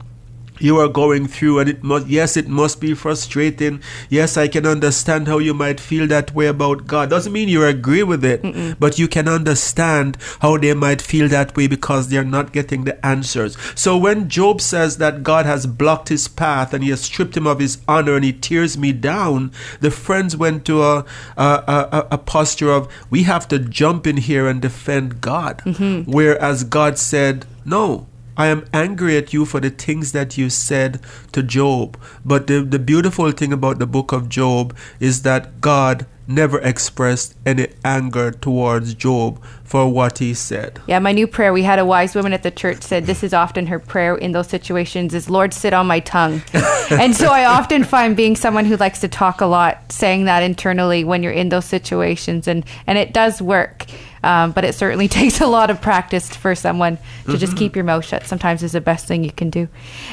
you 0.61 0.77
are 0.77 0.87
going 0.87 1.27
through 1.27 1.59
and 1.59 1.69
it 1.69 1.83
must 1.83 2.07
yes 2.07 2.37
it 2.37 2.47
must 2.47 2.79
be 2.79 2.93
frustrating 2.93 3.81
yes 4.09 4.37
i 4.37 4.47
can 4.47 4.65
understand 4.65 5.27
how 5.27 5.37
you 5.37 5.53
might 5.53 5.79
feel 5.79 6.07
that 6.07 6.33
way 6.33 6.47
about 6.47 6.87
god 6.87 7.09
doesn't 7.09 7.33
mean 7.33 7.49
you 7.49 7.63
agree 7.65 8.03
with 8.03 8.23
it 8.23 8.41
Mm-mm. 8.41 8.75
but 8.79 8.99
you 8.99 9.07
can 9.07 9.27
understand 9.27 10.17
how 10.41 10.57
they 10.57 10.73
might 10.73 11.01
feel 11.01 11.27
that 11.27 11.55
way 11.55 11.67
because 11.67 12.09
they're 12.09 12.23
not 12.23 12.51
getting 12.51 12.83
the 12.83 13.05
answers 13.05 13.57
so 13.75 13.97
when 13.97 14.29
job 14.29 14.61
says 14.61 14.97
that 14.97 15.23
god 15.23 15.45
has 15.45 15.65
blocked 15.65 16.09
his 16.09 16.27
path 16.27 16.73
and 16.73 16.83
he 16.83 16.89
has 16.89 17.01
stripped 17.01 17.35
him 17.35 17.47
of 17.47 17.59
his 17.59 17.79
honor 17.87 18.15
and 18.15 18.25
he 18.25 18.33
tears 18.33 18.77
me 18.77 18.91
down 18.91 19.51
the 19.79 19.91
friends 19.91 20.37
went 20.37 20.65
to 20.65 20.83
a 20.83 21.05
a, 21.37 21.43
a, 21.67 22.07
a 22.11 22.17
posture 22.17 22.71
of 22.71 22.91
we 23.09 23.23
have 23.23 23.47
to 23.47 23.59
jump 23.59 24.05
in 24.05 24.17
here 24.17 24.47
and 24.47 24.61
defend 24.61 25.21
god 25.21 25.59
mm-hmm. 25.59 26.09
whereas 26.11 26.63
god 26.63 26.97
said 26.97 27.45
no 27.65 28.07
I 28.37 28.47
am 28.47 28.65
angry 28.73 29.17
at 29.17 29.33
you 29.33 29.45
for 29.45 29.59
the 29.59 29.69
things 29.69 30.11
that 30.13 30.37
you 30.37 30.49
said 30.49 30.99
to 31.31 31.43
Job. 31.43 31.97
But 32.25 32.47
the, 32.47 32.63
the 32.63 32.79
beautiful 32.79 33.31
thing 33.31 33.53
about 33.53 33.79
the 33.79 33.87
book 33.87 34.11
of 34.11 34.29
Job 34.29 34.75
is 34.99 35.23
that 35.23 35.61
God 35.61 36.05
never 36.27 36.59
expressed 36.59 37.35
any 37.45 37.67
anger 37.83 38.31
towards 38.31 38.93
Job 38.93 39.43
for 39.63 39.91
what 39.91 40.19
he 40.19 40.33
said. 40.33 40.79
Yeah, 40.87 40.99
my 40.99 41.11
new 41.11 41.27
prayer, 41.27 41.53
we 41.53 41.63
had 41.63 41.79
a 41.79 41.85
wise 41.85 42.15
woman 42.15 42.33
at 42.33 42.43
the 42.43 42.51
church 42.51 42.81
said 42.83 43.05
this 43.05 43.23
is 43.23 43.33
often 43.33 43.67
her 43.67 43.79
prayer 43.79 44.15
in 44.15 44.31
those 44.31 44.47
situations 44.47 45.13
is 45.13 45.29
Lord 45.29 45.53
sit 45.53 45.73
on 45.73 45.87
my 45.87 45.99
tongue. 45.99 46.41
and 46.91 47.15
so 47.15 47.27
I 47.27 47.45
often 47.45 47.83
find 47.83 48.15
being 48.15 48.35
someone 48.35 48.65
who 48.65 48.77
likes 48.77 48.99
to 49.01 49.07
talk 49.07 49.41
a 49.41 49.45
lot 49.45 49.91
saying 49.91 50.25
that 50.25 50.43
internally 50.43 51.03
when 51.03 51.23
you're 51.23 51.31
in 51.31 51.49
those 51.49 51.65
situations 51.65 52.47
and 52.47 52.65
and 52.87 52.97
it 52.97 53.13
does 53.13 53.41
work. 53.41 53.85
Um, 54.23 54.51
but 54.51 54.63
it 54.63 54.75
certainly 54.75 55.07
takes 55.19 55.41
a 55.41 55.47
lot 55.47 55.69
of 55.69 55.81
practice 55.81 56.29
for 56.29 56.55
someone 56.55 56.97
to 56.97 57.03
mm-hmm. 57.03 57.37
just 57.37 57.57
keep 57.57 57.75
your 57.75 57.85
mouth 57.85 58.05
shut. 58.05 58.25
Sometimes 58.25 58.63
is 58.63 58.73
the 58.73 58.81
best 58.81 59.07
thing 59.07 59.23
you 59.23 59.31
can 59.31 59.49
do. 59.49 59.67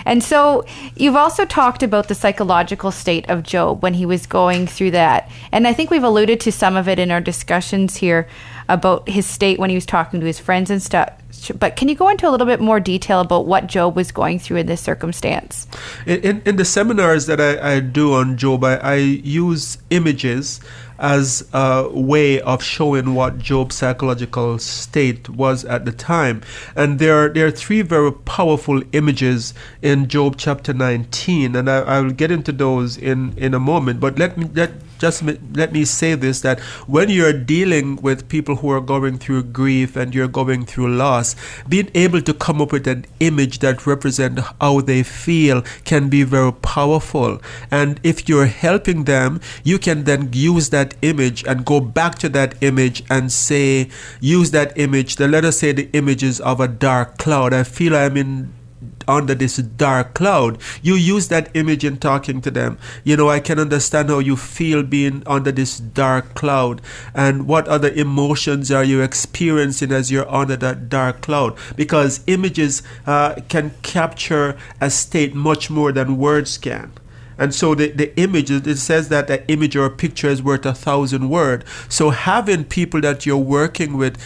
And 0.05 0.23
so 0.23 0.65
you've 0.97 1.17
also 1.17 1.45
talked 1.45 1.83
about 1.83 2.09
the 2.09 2.15
psychological 2.15 2.91
state 2.91 3.29
of 3.29 3.43
Job 3.43 3.83
when 3.83 3.95
he 3.95 4.07
was 4.07 4.27
going 4.27 4.67
through 4.67 4.93
that. 4.93 5.31
And 5.53 5.67
I 5.67 5.73
think 5.73 5.91
we've 5.91 6.05
alluded 6.05 6.41
to 6.41 6.53
some 6.53 6.77
of 6.77 6.89
it 6.89 6.99
in 6.99 7.11
our 7.11 7.21
discussions 7.21 7.97
here 7.97 8.29
about 8.69 9.09
his 9.09 9.27
state 9.27 9.59
when 9.59 9.71
he 9.71 9.77
was 9.77 9.87
talking 9.87 10.21
to 10.21 10.27
his 10.27 10.39
friends 10.39 10.71
and 10.71 10.83
stuff. 10.83 11.11
But 11.59 11.77
can 11.77 11.89
you 11.89 11.95
go 11.95 12.09
into 12.09 12.29
a 12.29 12.31
little 12.31 12.47
bit 12.47 12.61
more 12.61 12.81
detail 12.81 13.21
about 13.21 13.47
what 13.47 13.67
Job 13.67 13.97
was 13.97 14.13
going 14.13 14.39
through 14.39 14.59
in 14.59 14.67
this 14.67 14.81
circumstance? 14.81 15.67
In, 16.05 16.21
in, 16.21 16.43
in 16.45 16.57
the 16.57 16.65
seminars 16.65 17.27
that 17.27 17.41
I, 17.41 17.77
I 17.77 17.81
do 17.81 18.15
on 18.15 18.37
Job, 18.37 18.65
I, 18.65 18.77
I 18.77 18.95
use 18.97 19.79
images 19.91 20.61
as 20.99 21.49
a 21.53 21.89
way 21.91 22.41
of 22.41 22.63
showing 22.63 23.15
what 23.15 23.39
Job's 23.39 23.77
psychological 23.77 24.59
state 24.59 25.29
was 25.29 25.65
at 25.65 25.85
the 25.85 25.93
time. 25.93 26.43
And 26.75 26.99
there, 26.99 27.25
are, 27.25 27.29
there 27.29 27.47
are 27.47 27.51
three 27.51 27.83
very 27.83 28.13
powerful 28.13 28.83
images 28.93 29.55
in 29.83 30.09
Job 30.09 30.37
chapter 30.37 30.73
19, 30.73 31.55
and 31.55 31.71
I, 31.71 31.79
I 31.79 32.01
will 32.01 32.11
get 32.11 32.31
into 32.31 32.53
those 32.53 32.97
in, 32.97 33.35
in 33.37 33.55
a 33.55 33.61
moment. 33.61 34.01
But 34.01 34.19
let 34.19 34.37
me 34.37 34.49
let 34.55 34.73
just 34.99 35.23
let 35.55 35.73
me 35.73 35.85
say 35.85 36.15
this 36.15 36.41
that 36.43 36.61
when 36.87 37.09
you're 37.09 37.33
dealing 37.33 37.97
with 37.97 38.29
people 38.29 38.57
who 38.57 38.71
are 38.71 38.81
going 38.81 39.19
through 39.19 39.45
grief 39.45 39.97
and 39.97 40.15
you're 40.15 40.29
going 40.29 40.67
through 40.67 40.95
loss, 40.95 41.37
being 41.69 41.91
able 41.95 42.21
to 42.23 42.35
come 42.35 42.61
up 42.61 42.73
with 42.73 42.87
an 42.87 43.07
image 43.21 43.61
that 43.61 43.87
represents 43.87 44.43
how 44.61 44.81
they 44.81 45.03
feel 45.03 45.63
can 45.85 46.09
be 46.09 46.23
very 46.23 46.53
powerful. 46.53 47.41
And 47.71 48.01
if 48.03 48.29
you're 48.29 48.47
helping 48.47 49.05
them, 49.05 49.41
you 49.65 49.79
can 49.79 50.05
then 50.05 50.31
use 50.33 50.71
that 50.71 50.95
image 51.03 51.45
and 51.45 51.65
go 51.65 51.81
back 51.81 52.19
to 52.21 52.29
that 52.31 52.55
image 52.63 53.03
and 53.09 53.33
say, 53.33 53.89
use 54.21 54.51
that 54.51 54.77
image. 54.77 55.17
The 55.17 55.29
let 55.29 55.45
us 55.45 55.59
say 55.59 55.73
the 55.73 55.89
images 55.93 56.41
of 56.41 56.61
a 56.61 56.69
dark 56.69 57.19
cloud. 57.19 57.53
I 57.53 57.63
feel 57.63 57.95
I'm 57.95 58.17
in 58.17 58.53
under 59.07 59.35
this 59.35 59.57
dark 59.57 60.15
cloud. 60.15 60.59
You 60.83 60.95
use 60.95 61.29
that 61.29 61.51
image 61.55 61.85
in 61.85 61.99
talking 61.99 62.41
to 62.43 62.51
them. 62.51 62.79
You 63.05 63.17
know, 63.17 63.29
I 63.29 63.41
can 63.41 63.59
understand 63.59 64.11
how 64.11 64.19
you 64.19 64.37
feel 64.37 64.83
being 64.83 65.23
under 65.27 65.51
this 65.51 65.79
dark 65.79 66.35
cloud 66.35 66.81
and 67.15 67.47
what 67.47 67.67
other 67.69 67.91
emotions 67.91 68.71
are 68.71 68.85
you 68.85 69.01
experiencing 69.01 69.93
as 69.93 70.11
you're 70.11 70.31
under 70.33 70.57
that 70.57 70.89
dark 70.89 71.23
cloud. 71.23 71.57
Because 71.77 72.23
images 72.27 72.83
uh, 73.07 73.37
can 73.49 73.73
capture 73.83 74.57
a 74.81 74.91
state 74.91 75.35
much 75.35 75.71
more 75.71 75.93
than 75.93 76.19
words 76.19 76.59
can. 76.59 76.93
And 77.39 77.55
so 77.55 77.77
the, 77.77 77.91
the 77.93 78.19
image, 78.19 78.51
it 78.51 78.79
says 78.79 79.09
that 79.11 79.31
an 79.31 79.45
image 79.47 79.77
or 79.77 79.87
a 79.87 79.91
picture 79.91 80.29
is 80.29 80.43
worth 80.43 80.67
a 80.67 80.75
thousand 80.75 81.31
words. 81.31 81.65
So 81.89 82.11
having 82.11 82.65
people 82.65 83.01
that 83.03 83.25
you're 83.25 83.37
working 83.37 83.97
with 83.97 84.19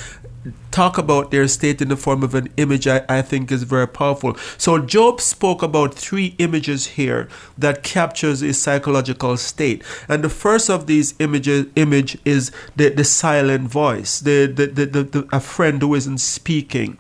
talk 0.71 0.99
about 0.99 1.31
their 1.31 1.47
state 1.47 1.81
in 1.81 1.89
the 1.89 1.97
form 1.97 2.23
of 2.23 2.35
an 2.35 2.49
image, 2.57 2.87
I, 2.89 3.05
I 3.09 3.23
think 3.23 3.53
is 3.53 3.63
very 3.63 3.87
powerful. 3.87 4.37
So 4.59 4.79
Job 4.79 5.21
spoke 5.21 5.63
about 5.63 5.95
three 5.95 6.35
images 6.39 6.89
here 6.89 7.29
that 7.57 7.83
captures 7.83 8.41
his 8.41 8.61
psychological 8.61 9.37
state. 9.37 9.85
And 10.09 10.25
the 10.25 10.29
first 10.29 10.69
of 10.69 10.87
these 10.87 11.15
images 11.19 11.67
image 11.77 12.19
is 12.25 12.51
the, 12.75 12.89
the 12.89 13.05
silent 13.05 13.69
voice, 13.69 14.21
the, 14.21 14.47
the, 14.47 14.67
the, 14.67 14.87
the, 14.87 15.03
the 15.03 15.29
a 15.33 15.41
friend 15.41 15.81
who 15.81 15.95
isn't 15.95 16.19
speaking. 16.19 16.99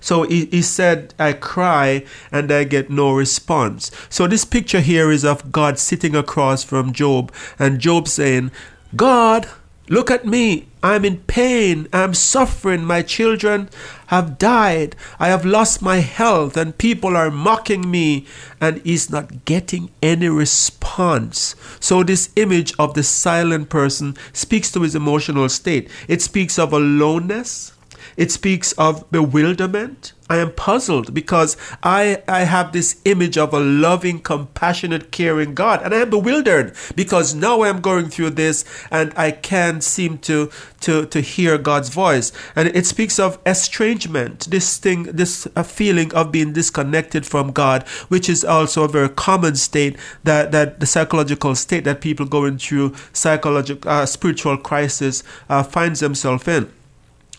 So 0.00 0.24
he, 0.24 0.46
he 0.46 0.62
said, 0.62 1.14
I 1.18 1.32
cry 1.32 2.04
and 2.30 2.52
I 2.52 2.64
get 2.64 2.90
no 2.90 3.12
response. 3.12 3.90
So 4.08 4.26
this 4.26 4.44
picture 4.44 4.80
here 4.80 5.10
is 5.10 5.24
of 5.24 5.52
God 5.52 5.78
sitting 5.78 6.14
across 6.14 6.62
from 6.62 6.92
Job 6.92 7.32
and 7.58 7.78
Job 7.80 8.08
saying, 8.08 8.52
God, 8.94 9.48
look 9.88 10.10
at 10.10 10.24
me. 10.24 10.68
I'm 10.82 11.04
in 11.04 11.18
pain. 11.18 11.88
I'm 11.92 12.14
suffering. 12.14 12.84
My 12.84 13.02
children 13.02 13.68
have 14.08 14.38
died. 14.38 14.96
I 15.18 15.28
have 15.28 15.44
lost 15.44 15.80
my 15.80 15.98
health 15.98 16.56
and 16.56 16.76
people 16.76 17.16
are 17.16 17.30
mocking 17.30 17.90
me 17.90 18.26
and 18.60 18.80
he's 18.84 19.10
not 19.10 19.44
getting 19.44 19.90
any 20.02 20.28
response. 20.28 21.54
So 21.80 22.02
this 22.02 22.30
image 22.36 22.74
of 22.78 22.94
the 22.94 23.02
silent 23.02 23.68
person 23.68 24.16
speaks 24.32 24.72
to 24.72 24.82
his 24.82 24.94
emotional 24.94 25.48
state. 25.48 25.88
It 26.08 26.20
speaks 26.20 26.58
of 26.58 26.72
aloneness 26.72 27.72
it 28.16 28.30
speaks 28.30 28.72
of 28.72 29.10
bewilderment. 29.10 30.12
I 30.32 30.38
am 30.38 30.52
puzzled 30.52 31.12
because 31.12 31.58
I, 31.82 32.22
I 32.26 32.44
have 32.44 32.72
this 32.72 33.02
image 33.04 33.36
of 33.36 33.52
a 33.52 33.60
loving, 33.60 34.18
compassionate, 34.18 35.12
caring 35.12 35.52
God. 35.54 35.82
And 35.82 35.94
I 35.94 35.98
am 35.98 36.08
bewildered 36.08 36.74
because 36.96 37.34
now 37.34 37.60
I 37.60 37.68
am 37.68 37.82
going 37.82 38.08
through 38.08 38.30
this 38.30 38.64
and 38.90 39.12
I 39.14 39.32
can't 39.32 39.84
seem 39.84 40.16
to, 40.20 40.50
to, 40.80 41.04
to 41.04 41.20
hear 41.20 41.58
God's 41.58 41.90
voice. 41.90 42.32
And 42.56 42.68
it 42.68 42.86
speaks 42.86 43.18
of 43.18 43.38
estrangement, 43.44 44.50
this 44.50 44.78
thing, 44.78 45.02
this 45.02 45.46
a 45.54 45.64
feeling 45.64 46.14
of 46.14 46.32
being 46.32 46.54
disconnected 46.54 47.26
from 47.26 47.52
God, 47.52 47.86
which 48.08 48.30
is 48.30 48.42
also 48.42 48.84
a 48.84 48.88
very 48.88 49.10
common 49.10 49.54
state 49.56 49.98
that, 50.24 50.50
that 50.50 50.80
the 50.80 50.86
psychological 50.86 51.54
state 51.54 51.84
that 51.84 52.00
people 52.00 52.24
going 52.24 52.56
through 52.56 52.94
psychological, 53.12 53.90
uh, 53.90 54.06
spiritual 54.06 54.56
crisis 54.56 55.22
uh, 55.50 55.62
finds 55.62 56.00
themselves 56.00 56.48
in. 56.48 56.72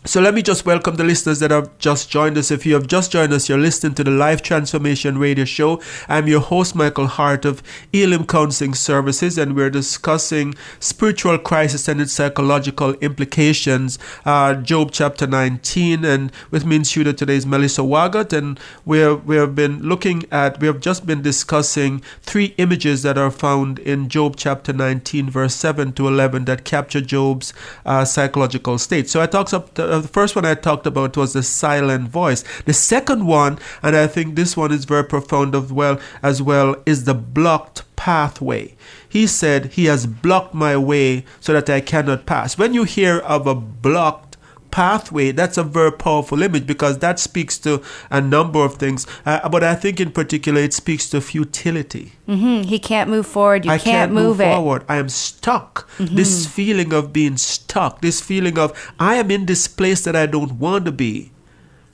So 0.06 0.20
let 0.20 0.34
me 0.34 0.42
just 0.42 0.66
welcome 0.66 0.96
the 0.96 1.02
listeners 1.02 1.38
that 1.38 1.50
have 1.50 1.78
just 1.78 2.10
joined 2.10 2.36
us. 2.36 2.50
If 2.50 2.66
you 2.66 2.74
have 2.74 2.86
just 2.86 3.10
joined 3.10 3.32
us, 3.32 3.48
you're 3.48 3.56
listening 3.56 3.94
to 3.94 4.04
the 4.04 4.10
Life 4.10 4.42
Transformation 4.42 5.16
Radio 5.16 5.46
Show. 5.46 5.80
I'm 6.10 6.28
your 6.28 6.42
host, 6.42 6.74
Michael 6.74 7.06
Hart 7.06 7.46
of 7.46 7.62
Elim 7.90 8.26
Counseling 8.26 8.74
Services, 8.74 9.38
and 9.38 9.56
we're 9.56 9.70
discussing 9.70 10.56
spiritual 10.78 11.38
crisis 11.38 11.88
and 11.88 12.02
its 12.02 12.12
psychological 12.12 12.92
implications. 12.96 13.98
Uh, 14.26 14.52
Job 14.52 14.90
chapter 14.92 15.26
19, 15.26 16.04
and 16.04 16.30
with 16.50 16.66
me 16.66 16.76
in 16.76 16.84
studio 16.84 17.14
today 17.14 17.36
is 17.36 17.46
Melissa 17.46 17.80
Waggett, 17.80 18.34
and 18.34 18.60
we 18.84 19.10
we 19.14 19.36
have 19.36 19.54
been 19.54 19.82
looking 19.82 20.24
at, 20.30 20.60
we 20.60 20.66
have 20.66 20.80
just 20.80 21.06
been 21.06 21.22
discussing 21.22 22.02
three 22.20 22.54
images 22.58 23.04
that 23.04 23.16
are 23.16 23.30
found 23.30 23.78
in 23.78 24.10
Job 24.10 24.36
chapter 24.36 24.74
19, 24.74 25.30
verse 25.30 25.54
7 25.54 25.94
to 25.94 26.06
11, 26.06 26.44
that 26.44 26.66
capture 26.66 27.00
Job's 27.00 27.54
uh, 27.86 28.04
psychological 28.04 28.76
state. 28.76 29.08
So 29.08 29.22
I 29.22 29.26
talked 29.26 29.54
up. 29.54 29.72
The, 29.72 29.93
uh, 29.94 30.00
the 30.00 30.08
first 30.08 30.34
one 30.34 30.44
I 30.44 30.54
talked 30.54 30.86
about 30.86 31.16
was 31.16 31.32
the 31.32 31.42
silent 31.42 32.08
voice. 32.08 32.44
The 32.64 32.72
second 32.72 33.26
one, 33.26 33.58
and 33.82 33.96
I 33.96 34.06
think 34.06 34.34
this 34.34 34.56
one 34.56 34.72
is 34.72 34.84
very 34.84 35.04
profound 35.04 35.54
as 35.54 35.72
well, 35.72 36.00
as 36.22 36.42
well, 36.42 36.76
is 36.84 37.04
the 37.04 37.14
blocked 37.14 37.84
pathway. 37.96 38.74
He 39.08 39.26
said, 39.26 39.66
He 39.66 39.84
has 39.84 40.06
blocked 40.06 40.54
my 40.54 40.76
way 40.76 41.24
so 41.40 41.52
that 41.52 41.70
I 41.70 41.80
cannot 41.80 42.26
pass. 42.26 42.58
When 42.58 42.74
you 42.74 42.84
hear 42.84 43.18
of 43.18 43.46
a 43.46 43.54
blocked 43.54 44.23
pathway, 44.74 45.30
that's 45.30 45.56
a 45.56 45.62
very 45.62 45.92
powerful 45.92 46.42
image 46.42 46.66
because 46.66 46.98
that 46.98 47.20
speaks 47.20 47.58
to 47.58 47.80
a 48.10 48.20
number 48.20 48.58
of 48.58 48.74
things. 48.74 49.06
Uh, 49.24 49.48
but 49.48 49.62
I 49.62 49.76
think 49.76 50.00
in 50.00 50.10
particular, 50.10 50.60
it 50.60 50.74
speaks 50.74 51.08
to 51.10 51.20
futility. 51.20 52.14
Mm-hmm. 52.28 52.62
He 52.62 52.80
can't 52.80 53.08
move 53.08 53.24
forward. 53.24 53.64
You 53.64 53.70
I 53.70 53.78
can't, 53.78 53.84
can't 53.84 54.12
move, 54.12 54.40
it. 54.40 54.52
forward. 54.52 54.84
I 54.88 54.96
am 54.96 55.08
stuck. 55.08 55.88
This 55.98 56.46
feeling 56.46 56.92
of 56.92 57.12
being 57.12 57.36
stuck, 57.36 58.00
this 58.00 58.20
feeling 58.20 58.58
of 58.58 58.72
I 58.98 59.14
am 59.14 59.30
in 59.30 59.46
this 59.46 59.68
place 59.68 60.02
that 60.02 60.16
I 60.16 60.26
don't 60.26 60.58
want 60.58 60.86
to 60.86 60.92
be. 60.92 61.30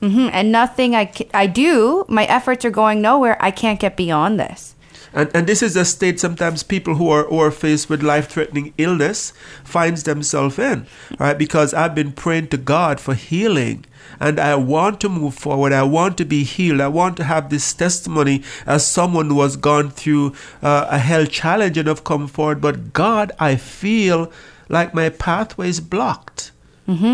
Mm-hmm. 0.00 0.30
And 0.32 0.50
nothing 0.50 0.96
I, 0.96 1.12
I 1.34 1.46
do, 1.46 2.06
my 2.08 2.24
efforts 2.24 2.64
are 2.64 2.70
going 2.70 3.02
nowhere. 3.02 3.36
I 3.40 3.50
can't 3.50 3.78
get 3.78 3.94
beyond 3.94 4.40
this. 4.40 4.74
And, 5.12 5.30
and 5.34 5.46
this 5.46 5.62
is 5.62 5.76
a 5.76 5.84
state 5.84 6.20
sometimes 6.20 6.62
people 6.62 6.94
who 6.94 7.08
are, 7.10 7.30
are 7.32 7.50
faced 7.50 7.90
with 7.90 8.02
life-threatening 8.02 8.74
illness 8.78 9.32
finds 9.64 10.04
themselves 10.04 10.58
in, 10.58 10.86
right? 11.18 11.36
Because 11.36 11.74
I've 11.74 11.94
been 11.94 12.12
praying 12.12 12.48
to 12.48 12.56
God 12.56 13.00
for 13.00 13.14
healing 13.14 13.84
and 14.18 14.38
I 14.38 14.54
want 14.54 15.00
to 15.00 15.08
move 15.08 15.34
forward. 15.34 15.72
I 15.72 15.82
want 15.82 16.16
to 16.18 16.24
be 16.24 16.44
healed. 16.44 16.80
I 16.80 16.88
want 16.88 17.16
to 17.18 17.24
have 17.24 17.50
this 17.50 17.72
testimony 17.72 18.42
as 18.66 18.86
someone 18.86 19.28
who 19.28 19.40
has 19.42 19.56
gone 19.56 19.90
through 19.90 20.34
uh, 20.62 20.86
a 20.90 20.98
hell 20.98 21.26
challenge 21.26 21.76
and 21.78 21.88
have 21.88 22.04
come 22.04 22.26
forward. 22.26 22.60
But 22.60 22.92
God, 22.92 23.32
I 23.38 23.56
feel 23.56 24.32
like 24.68 24.94
my 24.94 25.08
pathway 25.08 25.68
is 25.68 25.80
blocked. 25.80 26.52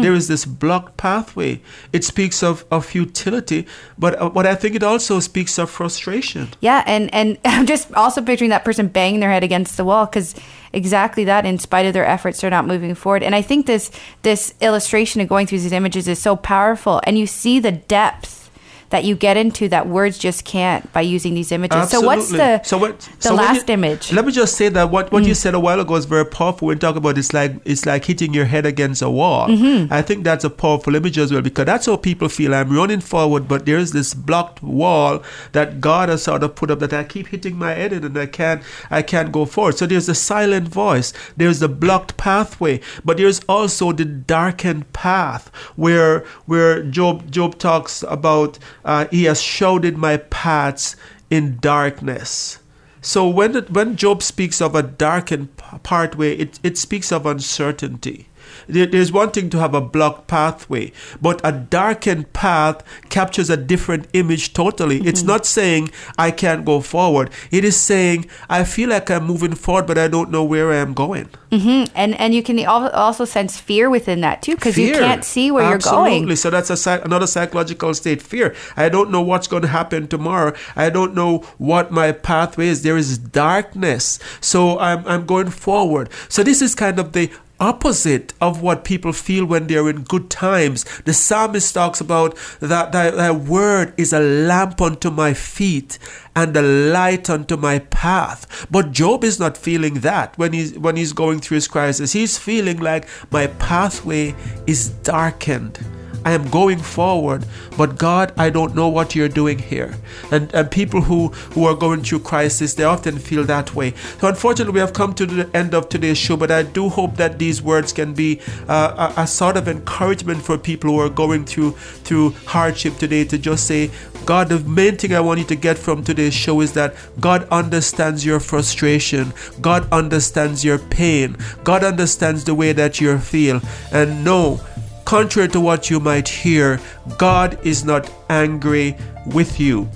There 0.01 0.15
is 0.15 0.29
this 0.29 0.45
blocked 0.45 0.97
pathway. 0.97 1.61
It 1.93 2.05
speaks 2.05 2.43
of, 2.43 2.65
of 2.71 2.87
futility, 2.87 3.67
but 3.99 4.21
uh, 4.21 4.31
what 4.31 4.47
I 4.47 4.55
think 4.55 4.75
it 4.75 4.83
also 4.83 5.21
speaks 5.21 5.59
of 5.59 5.71
frustration. 5.71 6.49
Yeah, 6.61 6.83
and 6.87 7.13
and 7.15 7.39
I'm 7.45 7.67
just 7.67 7.93
also 7.95 8.23
picturing 8.23 8.51
that 8.51 8.65
person 8.65 8.89
banging 8.89 9.21
their 9.21 9.31
head 9.31 9.45
against 9.45 9.77
the 9.77 9.85
wall 9.85 10.07
because 10.07 10.35
exactly 10.73 11.25
that. 11.25 11.45
In 11.45 11.59
spite 11.59 11.87
of 11.87 11.93
their 11.93 12.07
efforts, 12.07 12.41
they're 12.41 12.51
not 12.51 12.67
moving 12.67 12.95
forward. 12.95 13.23
And 13.23 13.35
I 13.35 13.43
think 13.43 13.67
this 13.67 13.91
this 14.23 14.55
illustration 14.61 15.21
of 15.21 15.29
going 15.29 15.47
through 15.47 15.61
these 15.61 15.73
images 15.73 16.09
is 16.09 16.19
so 16.19 16.37
powerful, 16.37 17.01
and 17.05 17.19
you 17.19 17.27
see 17.27 17.59
the 17.59 17.73
depth 17.73 18.46
that 18.91 19.05
you 19.05 19.15
get 19.17 19.37
into 19.37 19.69
that 19.69 19.89
words 19.89 20.19
just 20.19 20.45
can't 20.45 20.91
by 20.93 21.01
using 21.01 21.35
these 21.35 21.53
images. 21.53 21.91
So 21.91 22.01
what's 22.01 22.31
the 22.31 22.63
so 22.63 22.79
what, 22.79 23.01
the 23.01 23.29
so 23.29 23.35
last 23.35 23.69
you- 23.69 23.75
image? 23.75 24.09
Mm. 24.11 24.17
Let 24.17 24.27
me 24.27 24.33
just 24.33 24.57
say 24.57 24.69
that 24.69 24.91
what, 24.91 25.13
what 25.13 25.25
you 25.25 25.35
said 25.35 25.55
a 25.55 25.61
while 25.61 25.81
ago 25.81 25.95
is 25.97 26.05
very 26.05 26.25
powerful. 26.27 26.69
When 26.69 26.79
talk 26.79 26.97
about 26.97 27.19
it's 27.19 27.33
like 27.33 27.53
it's 27.65 27.87
like 27.87 28.05
hitting 28.05 28.35
your 28.35 28.45
head 28.45 28.67
against 28.67 29.03
a 29.03 29.11
wall. 29.11 29.49
Mm-hmm. 29.49 29.93
I 29.93 30.03
think 30.03 30.25
that's 30.25 30.45
a 30.45 30.51
powerful 30.51 30.95
image 30.95 31.19
as 31.19 31.33
well 31.33 31.43
because 31.43 31.67
that's 31.67 31.87
how 31.87 31.97
people 31.97 32.29
feel. 32.29 32.55
I'm 32.55 32.71
running 32.71 33.01
forward, 33.01 33.49
but 33.49 33.67
there's 33.67 33.93
this 33.93 34.15
blocked 34.15 34.63
wall 34.63 35.23
that 35.53 35.81
God 35.81 36.09
has 36.09 36.23
sort 36.23 36.43
of 36.43 36.55
put 36.55 36.71
up 36.71 36.79
that 36.81 36.93
I 36.93 37.05
keep 37.05 37.29
hitting 37.29 37.57
my 37.57 37.75
head 37.75 37.93
in 37.93 38.05
and 38.05 38.17
I 38.19 38.27
can't 38.27 38.63
I 38.91 39.03
can't 39.03 39.33
go 39.33 39.45
forward. 39.45 39.77
So 39.77 39.87
there's 39.87 40.07
the 40.07 40.15
silent 40.15 40.69
voice, 40.69 41.13
there's 41.37 41.61
the 41.61 41.69
blocked 41.69 42.17
pathway, 42.17 42.81
but 43.05 43.17
there's 43.17 43.41
also 43.49 43.93
the 43.93 44.05
darkened 44.05 44.93
path 44.93 45.49
where 45.77 46.21
where 46.47 46.83
Job 46.83 47.31
Job 47.31 47.59
talks 47.59 48.03
about 48.09 48.59
uh, 48.87 49.07
he 49.11 49.25
has 49.25 49.43
shrouded 49.43 49.99
my 49.99 50.17
paths 50.17 50.97
in 51.29 51.59
darkness. 51.59 52.61
So 53.03 53.29
when 53.29 53.55
it, 53.57 53.71
when 53.71 53.97
Job 53.97 54.23
speaks 54.23 54.63
of 54.63 54.75
a 54.75 54.83
darkened 54.83 55.57
pathway, 55.57 56.37
it, 56.37 56.59
it 56.63 56.79
speaks 56.79 57.13
of 57.13 57.27
uncertainty. 57.27 58.29
There- 58.69 58.87
There's 58.87 59.13
one 59.13 59.31
thing 59.31 59.51
to 59.51 59.59
have 59.59 59.75
a 59.75 59.81
blocked 59.81 60.27
pathway, 60.27 60.93
but 61.21 61.41
a 61.45 61.53
darkened 61.53 62.33
path 62.33 62.83
captures 63.09 63.51
a 63.51 63.57
different 63.57 64.07
image 64.13 64.53
totally. 64.53 64.99
It's 65.07 65.23
not 65.23 65.47
saying 65.47 65.91
I 66.19 66.31
can't 66.31 66.65
go 66.65 66.81
forward. 66.81 67.31
It 67.51 67.65
is 67.65 67.77
saying 67.77 68.27
I 68.49 68.65
feel 68.65 68.89
like 68.91 69.11
I'm 69.11 69.25
moving 69.27 69.55
forward, 69.55 69.87
but 69.87 69.99
I 69.99 70.09
don't 70.09 70.31
know 70.31 70.43
where 70.45 70.73
I 70.73 70.77
am 70.77 70.95
going. 70.95 71.29
Mhm. 71.53 71.89
And 71.95 72.19
and 72.21 72.35
you 72.35 72.43
can 72.43 72.59
also 72.67 73.25
sense 73.25 73.57
fear 73.57 73.89
within 73.89 74.21
that 74.23 74.43
too 74.43 74.57
because 74.57 74.77
you 74.77 74.93
can't 74.93 75.25
see 75.25 75.51
where 75.53 75.65
Absolutely. 75.65 75.71
you're 75.71 75.97
going. 76.03 76.13
Absolutely. 76.15 76.37
So 76.37 76.51
that's 76.51 76.87
a 76.87 77.01
another 77.05 77.27
psychological 77.27 77.95
state. 77.95 78.21
Fear. 78.21 78.55
I 78.77 78.89
don't 78.89 79.11
know 79.11 79.23
what's 79.23 79.47
going 79.47 79.63
to 79.63 79.69
happen 79.69 80.09
tomorrow. 80.09 80.53
I 80.75 80.91
don't 80.91 81.15
know 81.15 81.45
what 81.59 81.93
my 81.93 82.11
pathway 82.13 82.67
is. 82.69 82.83
There 82.83 82.97
is 82.97 83.17
darkness. 83.19 84.19
So 84.41 84.79
I'm 84.79 85.05
I'm 85.07 85.25
going 85.25 85.51
forward. 85.51 86.09
So 86.29 86.43
this 86.43 86.61
is 86.61 86.75
kind 86.75 86.99
of 86.99 87.13
the 87.13 87.31
opposite 87.61 88.33
of 88.41 88.63
what 88.63 88.85
people 88.85 89.13
feel 89.13 89.45
when 89.45 89.67
they're 89.67 89.89
in 89.89 90.03
good 90.03 90.31
times. 90.31 90.85
The 91.03 91.13
psalmist 91.13 91.75
talks 91.75 92.01
about 92.01 92.37
that 92.61 92.93
thy, 92.93 93.11
thy 93.11 93.31
word 93.31 93.95
is 93.97 94.13
a 94.13 94.21
lamp 94.21 94.81
unto 94.81 95.11
my 95.11 95.35
feet 95.35 95.99
and 96.35 96.57
a 96.57 96.63
light 96.63 97.31
unto 97.31 97.57
my 97.57 97.79
path. 97.79 98.67
But 98.71 98.93
Job 98.93 99.25
is 99.25 99.41
not 99.41 99.57
feeling 99.57 100.01
that 100.01 100.37
when 100.39 100.53
he's 100.53 100.79
when 100.79 100.97
he's 100.97 101.13
going 101.13 101.41
through 101.41 101.57
his 101.57 101.69
crisis. 101.69 102.13
He's 102.13 102.39
feeling 102.39 102.79
like 102.79 103.09
my 103.31 103.47
pathway 103.47 104.35
is 104.67 104.89
darkened. 104.89 105.79
I 106.27 106.33
am 106.33 106.51
going 106.51 106.79
forward, 106.81 107.47
but 107.79 107.99
God, 107.99 108.33
I 108.37 108.51
don't 108.51 108.75
know 108.75 108.89
what 108.89 109.15
you're 109.15 109.29
doing 109.29 109.61
here. 109.61 109.95
And, 110.33 110.53
and 110.53 110.69
people 110.69 111.03
who, 111.03 111.29
who 111.29 111.67
are 111.67 111.75
going 111.77 112.03
through 112.03 112.21
crisis, 112.21 112.75
they 112.75 112.83
often 112.83 113.17
feel 113.17 113.45
that 113.45 113.77
way. 113.77 113.95
So, 114.21 114.27
unfortunately, 114.27 114.75
we 114.75 114.81
have 114.81 114.93
come 114.93 115.15
to 115.15 115.25
the 115.25 115.57
end 115.57 115.73
of 115.73 115.89
today's 115.89 116.19
show, 116.19 116.37
but 116.37 116.51
I 116.51 116.65
do 116.65 116.89
hope 116.89 117.15
that 117.19 117.39
these 117.39 117.63
words 117.63 117.93
can 117.93 118.13
be 118.13 118.41
uh, 118.69 119.13
a, 119.17 119.23
a 119.23 119.27
sort 119.29 119.57
of 119.57 119.69
encouragement 119.69 120.43
for 120.43 120.59
people 120.59 120.91
who 120.91 120.99
are 120.99 121.09
going 121.09 121.45
through 121.45 121.71
through 122.03 122.31
hardship 122.47 122.97
today 122.97 123.25
to 123.25 123.39
just 123.39 123.65
say, 123.65 123.93
God, 124.25 124.49
the 124.49 124.59
main 124.59 124.97
thing 124.97 125.15
I 125.15 125.21
want 125.21 125.39
you 125.39 125.47
to 125.47 125.55
get 125.55 125.79
from 125.79 126.03
today's 126.03 126.35
show 126.35 126.61
is 126.61 126.73
that 126.73 126.97
God 127.21 127.47
understands 127.53 128.27
your 128.27 128.41
frustration, 128.41 129.33
God 129.61 129.87
understands 129.93 130.65
your 130.65 130.79
pain, 130.79 131.37
God 131.63 131.85
understands 131.85 132.43
the 132.43 132.55
way 132.57 132.73
that 132.73 133.01
you 133.01 133.17
feel, 133.19 133.61
and 133.93 134.25
know 134.25 134.61
contrary 135.07 135.49
to 135.49 135.61
what 135.61 135.89
you 135.89 135.99
might 135.99 136.29
hear, 136.29 136.79
God 137.17 137.59
is 137.65 137.85
not 137.85 138.11
angry 138.29 138.97
with 139.27 139.59
you. 139.59 139.89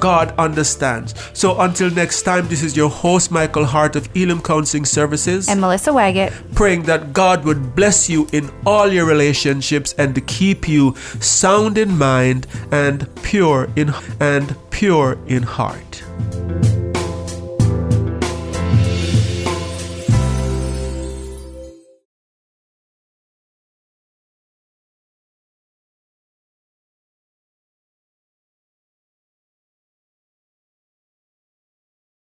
God 0.00 0.34
understands. 0.36 1.14
So 1.32 1.60
until 1.60 1.90
next 1.90 2.22
time, 2.22 2.48
this 2.48 2.62
is 2.62 2.76
your 2.76 2.90
host, 2.90 3.30
Michael 3.30 3.64
Hart 3.64 3.94
of 3.94 4.08
Elim 4.16 4.42
Counseling 4.42 4.84
Services. 4.84 5.48
And 5.48 5.60
Melissa 5.60 5.90
Waggett. 5.90 6.32
Praying 6.54 6.82
that 6.84 7.12
God 7.12 7.44
would 7.44 7.76
bless 7.76 8.10
you 8.10 8.26
in 8.32 8.50
all 8.66 8.92
your 8.92 9.06
relationships 9.06 9.94
and 9.96 10.14
to 10.16 10.20
keep 10.20 10.68
you 10.68 10.96
sound 11.20 11.78
in 11.78 11.96
mind 11.96 12.48
and 12.72 13.08
pure 13.22 13.68
in 13.76 13.94
and 14.18 14.56
pure 14.70 15.18
in 15.28 15.44
heart. 15.44 16.02